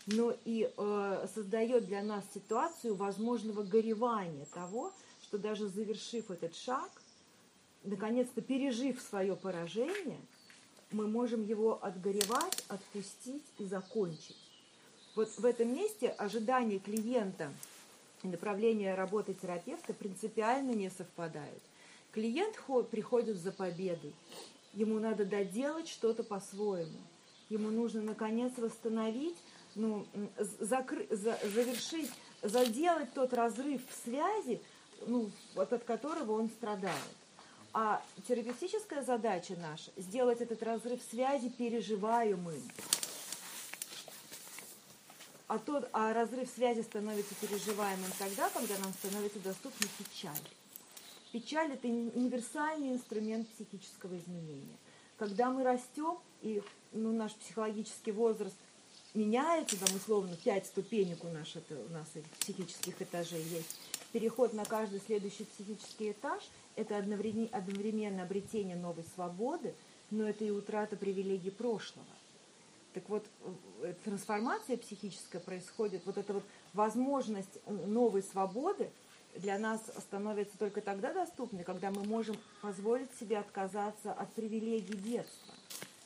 [0.05, 6.91] но и э, создает для нас ситуацию возможного горевания того, что даже завершив этот шаг,
[7.83, 10.19] наконец-то пережив свое поражение,
[10.91, 14.37] мы можем его отгоревать, отпустить и закончить.
[15.15, 17.51] Вот в этом месте ожидания клиента
[18.23, 21.63] и направление работы терапевта принципиально не совпадают.
[22.19, 24.13] Клиент хо- приходит за победой.
[24.73, 26.99] Ему надо доделать что-то по-своему.
[27.47, 29.37] Ему нужно, наконец, восстановить,
[29.73, 30.05] ну,
[30.59, 32.11] закры- за- завершить,
[32.43, 34.59] заделать тот разрыв в связи,
[35.07, 37.15] ну, вот от которого он страдает.
[37.71, 42.61] А терапевтическая задача наша– сделать этот разрыв связи переживаемым.
[45.47, 50.35] А, тот, а разрыв связи становится переживаемым тогда, когда нам становится доступна печаль.
[51.31, 54.77] Печаль– это универсальный инструмент психического изменения.
[55.17, 58.55] Когда мы растем, и ну, наш психологический возраст
[59.13, 62.07] меняется, там условно пять ступенек у нас, это, у нас
[62.39, 63.79] психических этажей есть,
[64.11, 66.41] переход на каждый следующий психический этаж–
[66.75, 69.75] это одновременно обретение новой свободы,
[70.09, 72.07] но это и утрата привилегий прошлого.
[72.93, 73.23] Так вот,
[73.83, 78.89] э, трансформация психическая происходит, вот эта вот возможность новой свободы
[79.35, 85.53] для нас становится только тогда доступной, когда мы можем позволить себе отказаться от привилегий детства.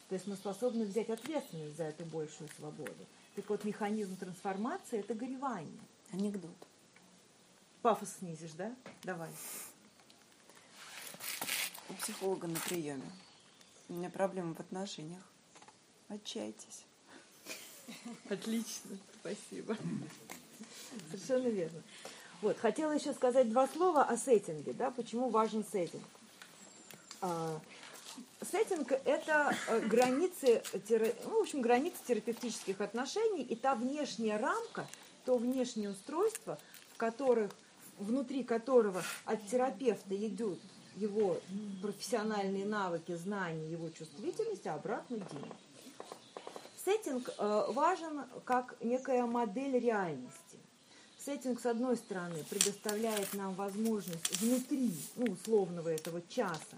[0.09, 3.05] То есть мы способны взять ответственность за эту большую свободу.
[3.35, 5.79] Так вот, механизм трансформации– это горевание.
[6.11, 6.55] Анекдот.
[7.81, 8.75] Пафос снизишь, да?
[9.03, 9.31] Давай.
[11.89, 13.09] У психолога на приеме.
[13.89, 15.23] У меня проблемы в отношениях.
[16.09, 16.85] Отчайтесь.
[18.29, 19.75] Отлично, спасибо.
[21.11, 21.81] Совершенно верно.
[22.43, 26.03] Вот, хотела еще сказать два слова о сеттинге, да, почему важен сеттинг.
[27.21, 27.57] А,
[28.41, 30.61] сеттинг– это э, границы,
[31.23, 34.85] ну, в общем, границы терапевтических отношений и та внешняя рамка,
[35.23, 36.59] то внешнее устройство,
[36.93, 37.49] в которых,
[37.97, 40.59] внутри которого от терапевта идут
[40.97, 41.39] его
[41.81, 45.53] профессиональные навыки, знания, его чувствительность, а обратно деньги.
[46.83, 50.42] Сеттинг э, важен как некая модель реальности.
[51.25, 56.77] Сеттинг, с одной стороны, предоставляет нам возможность внутри, ну, условного этого часа,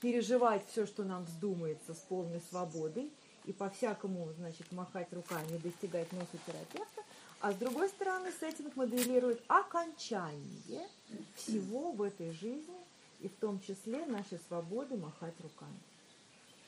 [0.00, 3.08] переживать все, что нам вздумается с полной свободой,
[3.44, 7.02] и по-всякому, значит, махать руками, достигать носа терапевта,
[7.40, 10.88] а с другой стороны, сеттинг моделирует окончание
[11.36, 12.74] всего в этой жизни,
[13.20, 15.78] и в том числе нашей свободы махать руками.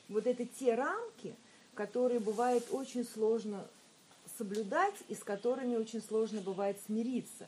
[0.07, 1.35] Вот это те рамки,
[1.75, 3.67] которые бывает очень сложно
[4.37, 7.47] соблюдать и с которыми очень сложно бывает смириться.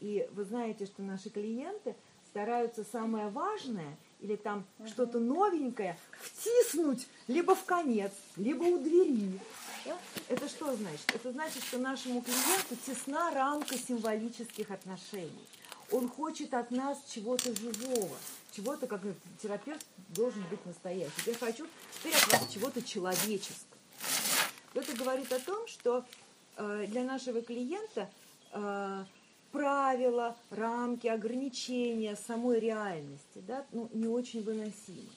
[0.00, 1.94] И вы знаете, что наши клиенты
[2.28, 4.88] стараются самое важное или там uh-huh.
[4.88, 9.40] что-то новенькое втиснуть либо в конец, либо у двери.
[10.28, 11.14] Это что значит?
[11.14, 15.46] Это значит, что нашему клиенту тесна рамка символических отношений.
[15.92, 18.16] Он хочет от нас чего-то живого,
[18.50, 19.02] чего-то, как
[19.40, 21.12] терапевт должен быть настоящим.
[21.26, 23.65] Я хочу теперь от вас чего-то человеческого.
[24.76, 26.04] Это говорит о том, что
[26.58, 28.10] э, для нашего клиента
[28.52, 29.04] э,
[29.50, 35.08] правила, рамки, ограничения самой реальности да, ну, не очень выносимы.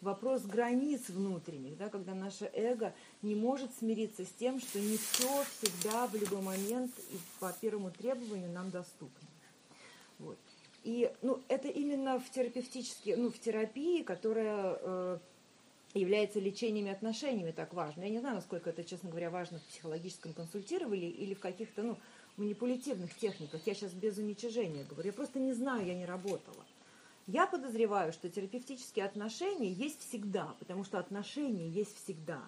[0.00, 2.92] Вопрос границ внутренних, да, когда наше эго
[3.22, 7.92] не может смириться с тем, что не все всегда в любой момент и по первому
[7.92, 9.28] требованию нам доступно.
[10.18, 10.36] Вот.
[10.82, 15.18] И ну, это именно в терапевтической, ну, в терапии, которая э,
[15.98, 18.02] является лечениями отношениями так важно.
[18.02, 21.98] Я не знаю, насколько это, честно говоря, важно в психологическом консультировании или в каких-то ну,
[22.36, 23.66] манипулятивных техниках.
[23.66, 25.08] Я сейчас без уничижения говорю.
[25.08, 26.64] Я просто не знаю, я не работала.
[27.26, 32.40] Я подозреваю, что терапевтические отношения есть всегда, потому что отношения есть всегда.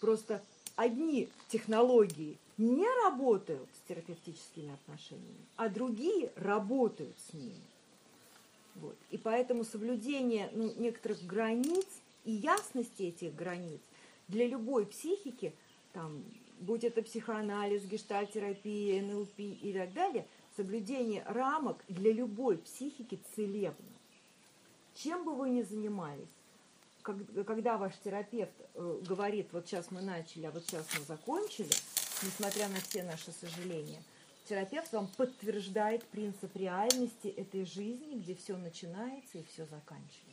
[0.00, 0.42] Просто
[0.74, 7.54] одни технологии не работают с терапевтическими отношениями, а другие работают с ними.
[8.76, 8.96] Вот.
[9.10, 11.86] И поэтому соблюдение ну, некоторых границ
[12.30, 13.80] и ясности этих границ
[14.28, 15.52] для любой психики,
[15.92, 16.22] там,
[16.60, 20.26] будь это психоанализ, гештальтерапия, НЛП и так далее,
[20.56, 23.92] соблюдение рамок для любой психики целебно.
[24.94, 26.28] Чем бы вы ни занимались,
[27.02, 31.72] когда ваш терапевт э, говорит, вот сейчас мы начали, а вот сейчас мы закончили,
[32.22, 34.02] несмотря на все наши сожаления,
[34.48, 40.29] терапевт вам подтверждает принцип реальности этой жизни, где все начинается и все заканчивается.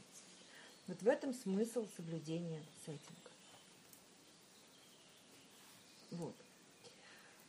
[0.88, 3.32] Вот в этом смысл соблюдения сеттинга.
[6.12, 6.36] Вот.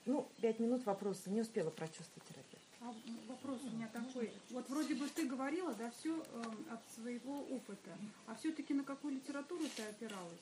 [0.07, 1.31] Ну, пять минут вопроса.
[1.31, 2.65] Не успела прочувствовать терапевт.
[2.81, 2.95] А
[3.29, 4.33] вопрос у меня такой.
[4.51, 7.97] Вот вроде бы ты говорила, да, все э, от своего опыта.
[8.27, 10.39] А все-таки на какую литературу ты опиралась?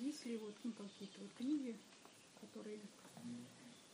[0.00, 1.76] Есть ли вот ну, какие-то вот книги,
[2.40, 2.78] которые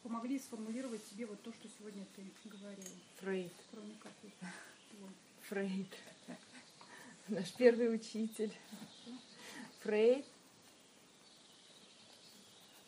[0.02, 2.84] помогли сформулировать себе вот то, что сегодня ты говорила?
[3.20, 3.52] Фрейд.
[3.70, 4.46] Кроме каких-то.
[5.48, 5.88] Фрейд
[7.28, 8.52] наш первый учитель.
[9.80, 10.24] Фрейд,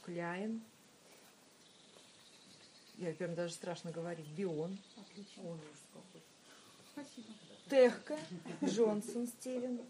[0.03, 0.63] Кляйн.
[2.97, 4.27] Я прям даже страшно говорить.
[4.29, 4.77] Бион.
[4.97, 5.59] Отлично.
[6.93, 7.29] Спасибо.
[7.71, 8.19] Техка,
[8.65, 9.81] Джонсон Стивен.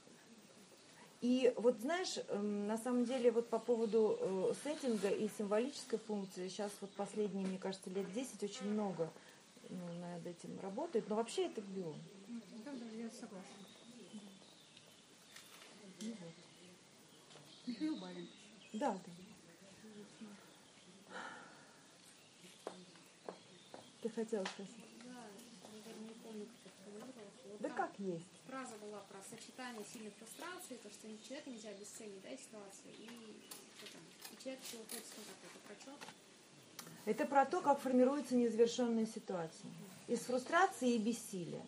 [1.20, 6.48] И вот знаешь, эм, на самом деле вот по поводу э, сеттинга и символической функции,
[6.48, 9.10] сейчас вот последние, мне кажется, лет 10 очень много
[9.68, 11.96] ну, над этим работает, но вообще это бион.
[12.64, 13.67] Да, да, я согласна.
[17.66, 18.28] Михаил Барин.
[18.74, 19.12] Да, да.
[24.02, 24.74] Ты хотела спросить?
[25.04, 25.26] Да,
[25.86, 26.46] я не помню,
[27.78, 28.24] как есть?
[28.46, 34.42] Фраза была про сочетание сильной фрустрации, то, что человека нельзя обесценить, да, ситуацию, и, и
[34.42, 35.46] человек все уходит с контакта.
[35.46, 35.98] Это про что?
[37.04, 39.70] Это про то, как формируется незавершенная ситуация.
[40.08, 41.64] Из фрустрации и бессилия.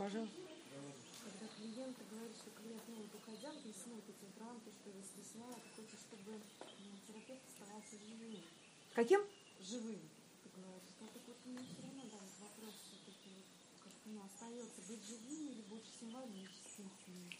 [0.00, 0.40] Пожалуйста.
[1.20, 6.00] Когда клиенты говорят, что клиент, ну, вот уходя, объяснил по темпераменту, что его стесняет, хочет,
[6.00, 8.40] чтобы ну, терапевт оставался живым.
[8.94, 9.20] Каким?
[9.60, 10.00] Живым,
[10.40, 10.96] как говорится.
[11.00, 13.44] Ну, так вот, мне все равно, да, вопрос все-таки,
[13.84, 17.30] как-то, ну, остается быть живым или больше символическим с ним.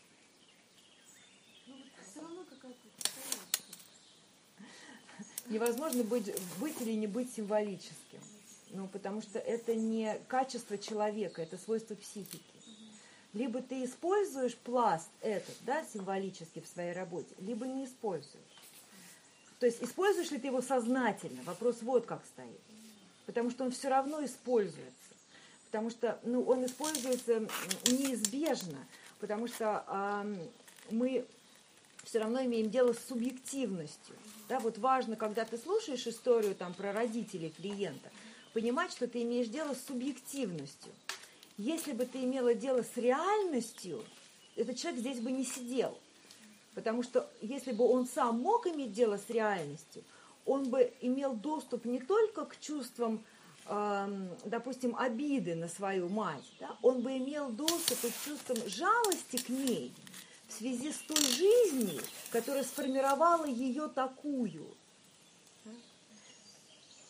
[1.65, 3.73] Ну, вот все равно какая-то установка.
[5.49, 6.29] Невозможно быть,
[6.61, 8.21] быть или не быть символическим.
[8.73, 12.41] Ну, потому что это не качество человека, это свойство психики.
[13.33, 18.45] Либо ты используешь пласт этот, да, символически в своей работе, либо не используешь.
[19.61, 21.43] То есть используешь ли ты его сознательно?
[21.43, 22.61] Вопрос вот как стоит.
[23.27, 24.95] Потому что он все равно используется.
[25.67, 27.47] Потому что ну, он используется
[27.87, 28.79] неизбежно,
[29.21, 30.27] потому что а,
[30.91, 31.25] мы
[32.03, 34.17] все равно имеем дело с субъективностью.
[34.49, 38.11] Да, вот важно, когда ты слушаешь историю там, про родителей клиента,
[38.53, 40.91] понимать, что ты имеешь дело с субъективностью.
[41.61, 44.03] Если бы ты имела дело с реальностью,
[44.57, 45.95] этот человек здесь бы не сидел.
[46.75, 50.03] Потому что если бы он сам мог иметь дело с реальностью,
[50.47, 53.23] он бы имел доступ не только к чувствам,
[53.67, 59.37] эм, допустим, обиды на свою мать, да, он бы имел доступ и к чувствам жалости
[59.37, 59.93] к ней
[60.49, 62.01] в связи с той жизнью,
[62.31, 64.67] которая сформировала ее такую.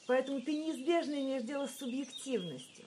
[0.08, 2.79] Поэтому ты неизбежно имеешь дело с субъективностью.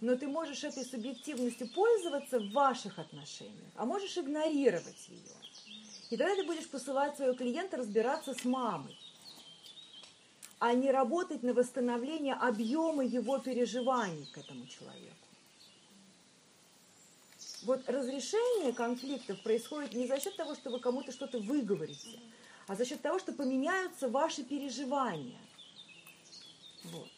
[0.00, 5.36] Но ты можешь этой субъективностью пользоваться в ваших отношениях, а можешь игнорировать ее.
[6.10, 8.96] И тогда ты будешь посылать своего клиента разбираться с мамой,
[10.60, 15.16] а не работать на восстановление объема его переживаний к этому человеку.
[17.62, 22.20] Вот разрешение конфликтов происходит не за счет того, что вы кому-то что-то выговорите,
[22.68, 25.40] а за счет того, что поменяются ваши переживания.
[26.84, 27.08] Вот.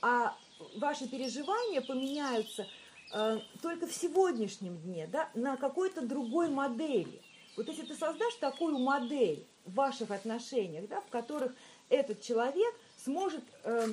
[0.00, 0.34] А
[0.76, 2.66] ваши переживания поменяются
[3.14, 7.20] э, только в сегодняшнем дне, да, на какой-то другой модели.
[7.56, 11.54] Вот если ты создашь такую модель в ваших отношениях, да, в которых
[11.88, 13.88] этот человек сможет э,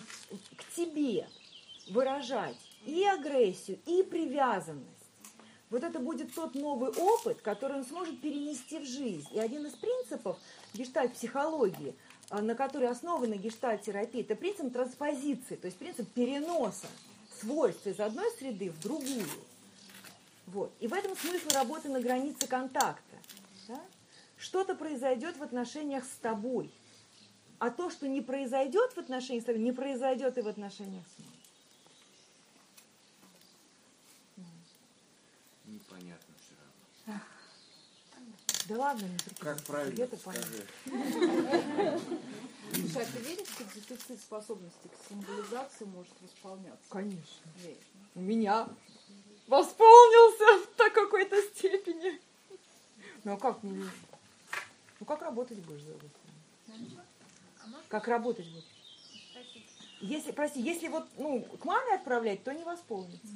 [0.55, 1.27] к тебе
[1.89, 4.89] выражать и агрессию, и привязанность,
[5.69, 9.27] вот это будет тот новый опыт, который он сможет перенести в жизнь.
[9.31, 10.37] И один из принципов
[10.73, 11.95] гештальт-психологии,
[12.31, 16.87] на который основана гештальт-терапия, это принцип транспозиции, то есть принцип переноса
[17.39, 19.25] свойств из одной среды в другую.
[20.47, 20.71] Вот.
[20.79, 23.17] И в этом смысл работы на границе контакта.
[23.67, 23.81] Да?
[24.37, 26.71] Что-то произойдет в отношениях с тобой,
[27.59, 31.19] а то, что не произойдет в отношениях с тобой, не произойдет и в отношениях с
[31.19, 31.31] мной.
[35.65, 36.53] Непонятно все
[37.07, 37.21] равно.
[38.67, 40.51] Да ладно, не прикидывайся, Как правильно тебе-то понятно.
[40.51, 41.99] скажи.
[42.73, 46.83] Слушай, а ты веришь, что дефицит способности к символизации может восполняться?
[46.89, 47.51] Конечно.
[47.63, 47.77] Веришь.
[48.15, 48.67] У меня
[49.47, 52.19] восполнился до какой-то степени.
[53.23, 53.85] Ну а как не
[54.99, 56.05] Ну как работать будешь за это?
[57.61, 58.63] А Как работать будешь?
[60.01, 63.27] Если, прости, если вот ну, к маме отправлять, то не восполнится.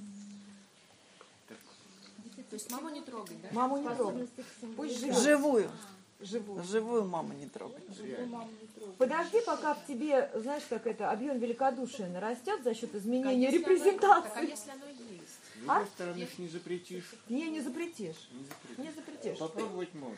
[2.49, 3.49] То есть маму не трогать, да?
[3.51, 5.17] Маму не к Пусть живет.
[5.17, 5.71] Живую.
[6.19, 6.63] Живую.
[6.63, 7.83] Живую маму не трогать.
[7.95, 8.97] Живую маму не трогать.
[8.97, 13.47] Подожди, пока в тебе, знаешь, как это, объем великодушия нарастет за счет Так, а изменения
[13.47, 14.27] оно- репрезентации.
[14.29, 15.29] Так, а если оно есть?
[15.53, 15.85] С другой А?
[15.85, 17.15] стороны, не запретишь.
[17.29, 18.29] Не, не запретишь.
[18.33, 18.77] Не запретишь.
[18.85, 19.37] Не запретишь.
[19.37, 20.17] Попробовать можно.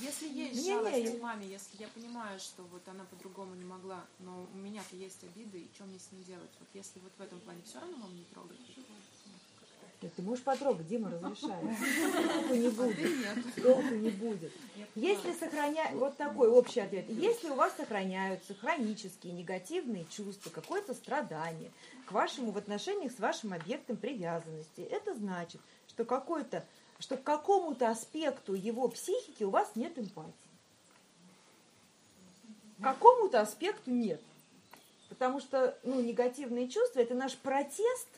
[0.00, 3.54] Если есть Не, не, жалость я- к маме, если я понимаю, что вот она по-другому
[3.54, 6.48] не могла, но у меня-то есть обиды, и что мне с ней делать?
[6.58, 8.56] Вот если вот в этом плане все равно маму не трогать.
[10.02, 11.64] Нет, ты можешь потрогать, Дима разрешает.
[12.32, 13.54] Толку не будет.
[13.62, 14.52] Толку не будет.
[14.96, 15.90] Если сохраня...
[15.94, 17.08] Вот такой общий ответ.
[17.08, 21.70] Если у вас сохраняются хронические негативные чувства, какое-то страдание
[22.06, 26.64] к вашему в отношениях с вашим объектом привязанности, это значит, что какой-то
[26.98, 30.32] что к какому-то аспекту его психики у вас нет эмпатии.
[32.78, 34.20] К какому-то аспекту нет.
[35.08, 38.08] Потому что ну, негативные чувства– это наш протест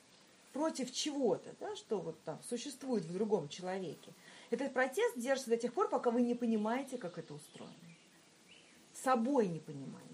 [0.54, 4.14] против чего-то, да, что вот там существует в другом человеке.
[4.50, 7.74] Этот протест держится до тех пор, пока вы не понимаете, как это устроено.
[8.92, 10.08] Собой не понимаете.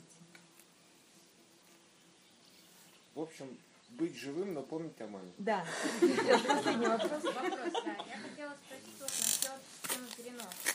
[3.14, 3.55] В общем,
[3.91, 5.30] быть живым, но помнить о маме.
[5.36, 5.66] Да.
[6.01, 7.22] Последний вопрос.
[7.22, 7.97] Вопрос, да.
[8.09, 10.74] Я хотела спросить вот насчет темы переноса.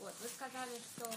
[0.00, 1.10] Вот, вы сказали, что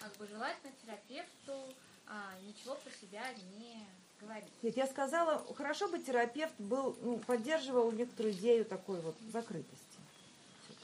[0.00, 1.74] как бы желательно терапевту
[2.06, 3.86] а, ничего про себя не
[4.22, 4.50] говорить.
[4.62, 9.98] Нет, я сказала, хорошо бы терапевт был, ну, поддерживал некоторую идею такой вот закрытости.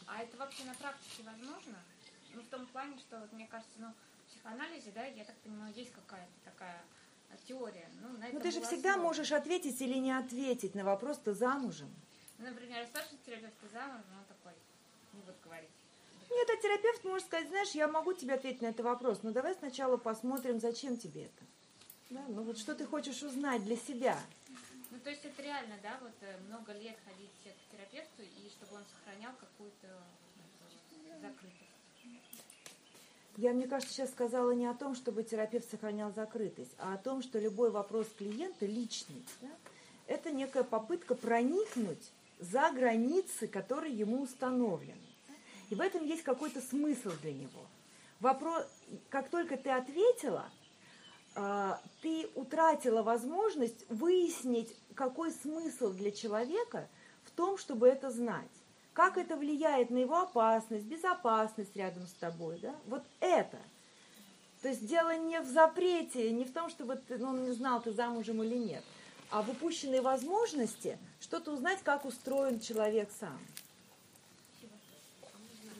[0.06, 1.78] А это вообще на практике возможно?
[2.34, 5.72] Ну, в том плане, что, вот, мне кажется, ну, в психоанализе, да, я так понимаю,
[5.74, 6.82] есть какая-то такая
[7.46, 7.88] теория.
[8.00, 9.02] Ну, на Ну ты же всегда основана.
[9.02, 11.94] можешь ответить или не ответить на вопрос, ты замужем.
[12.38, 14.52] Ну, например, старший терапевт замуж, но он такой,
[15.12, 15.70] не буду говорить.
[16.30, 19.54] Нет, а терапевт может сказать, знаешь, я могу тебе ответить на этот вопрос, но давай
[19.54, 21.44] сначала посмотрим, зачем тебе это.
[22.10, 22.24] Да?
[22.28, 24.18] Ну вот что ты хочешь узнать для себя.
[24.90, 28.76] Ну, то есть это реально, да, вот э, много лет ходить к терапевту, и чтобы
[28.76, 31.68] он сохранял какую-то э, закрытость.
[33.36, 37.22] Я, мне кажется, сейчас сказала не о том, чтобы терапевт сохранял закрытость, а о том,
[37.22, 39.24] что любой вопрос клиента личный.
[39.40, 39.48] Да?
[40.06, 44.98] Это некая попытка проникнуть за границы, которые ему установлены.
[45.70, 47.66] И в этом есть какой-то смысл для него.
[48.20, 48.66] Вопрос,
[49.10, 50.50] как только ты ответила,
[52.02, 56.88] ты утратила возможность выяснить, какой смысл для человека
[57.24, 58.48] в том, чтобы это знать.
[58.92, 62.58] Как это влияет на его опасность, безопасность рядом с тобой.
[62.60, 62.74] Да?
[62.86, 63.58] Вот это.
[64.62, 67.92] То есть дело не в запрете, не в том, чтобы ты, ну, не знал, ты
[67.92, 68.82] замужем или нет,
[69.30, 73.38] а в упущенной возможности что-то узнать, как устроен человек сам.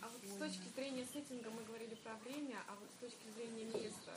[0.01, 3.65] А вот с точки зрения сеттинга мы говорили про время, а вот с точки зрения
[3.65, 4.08] места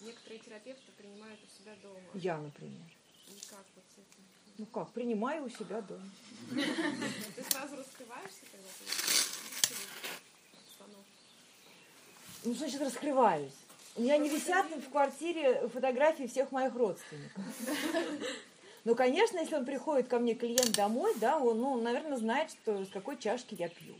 [0.00, 2.00] некоторые терапевты принимают у себя дома.
[2.14, 2.86] Я, например.
[3.28, 4.24] И как вот с этим?
[4.58, 6.10] Ну как, принимаю у себя дома.
[6.50, 8.84] Ты сразу раскрываешься, когда ты?
[12.42, 13.52] Ну, что значит раскрываюсь?
[13.96, 17.44] У меня не висят в квартире фотографии всех моих родственников.
[18.84, 22.82] Ну, конечно, если он приходит ко мне клиент домой, да, он, ну, наверное, знает, что
[22.84, 23.94] с какой чашки я пью.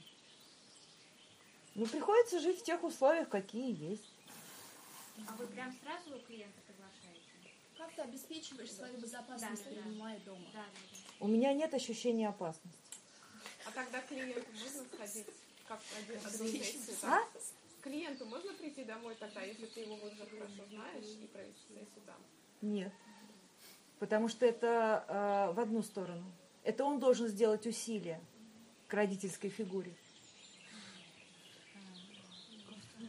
[1.74, 4.09] Ну, приходится жить в тех условиях, какие есть.
[5.28, 7.20] А вы прям сразу клиента приглашаете?
[7.76, 9.82] Как ты обеспечиваешь свою безопасность, Да, да, да.
[9.82, 10.44] принимая дома?
[10.52, 11.24] Да, да, да.
[11.24, 12.78] У меня нет ощущения опасности.
[13.66, 15.26] А тогда клиенту можно сходить,
[15.66, 16.96] как сессию?
[17.02, 17.20] А?
[17.80, 22.16] клиенту можно прийти домой тогда, если ты его уже хорошо знаешь, и провести сессию там?
[22.60, 22.92] Нет.
[23.98, 26.24] Потому что это э, в одну сторону.
[26.62, 28.20] Это он должен сделать усилия
[28.88, 29.94] к родительской фигуре.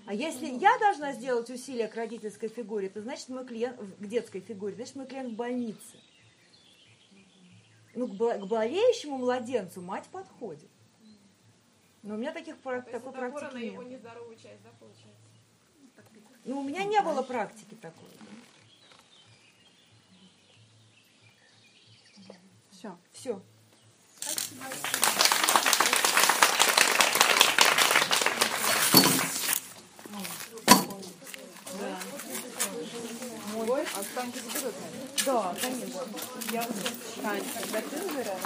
[0.05, 4.41] А если я должна сделать усилия к родительской фигуре, то значит мой клиент к детской
[4.41, 5.97] фигуре, значит мой клиент в больнице.
[7.93, 10.69] Ну, к, бо- к болеющему младенцу мать подходит.
[12.03, 15.21] Но у меня таких То такой практики на не его нездоровую часть, да, получается?
[16.45, 18.09] Ну, у меня не было практики такой.
[22.71, 22.97] Все.
[23.11, 23.41] Все.
[35.25, 36.01] Да, конечно.
[36.51, 36.75] Я вот
[37.21, 37.43] Тань,
[37.89, 38.41] ты забираешь?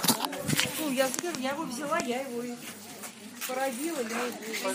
[0.80, 2.54] Ну, я заберу, я его взяла, я его и
[3.46, 4.74] породила, я его...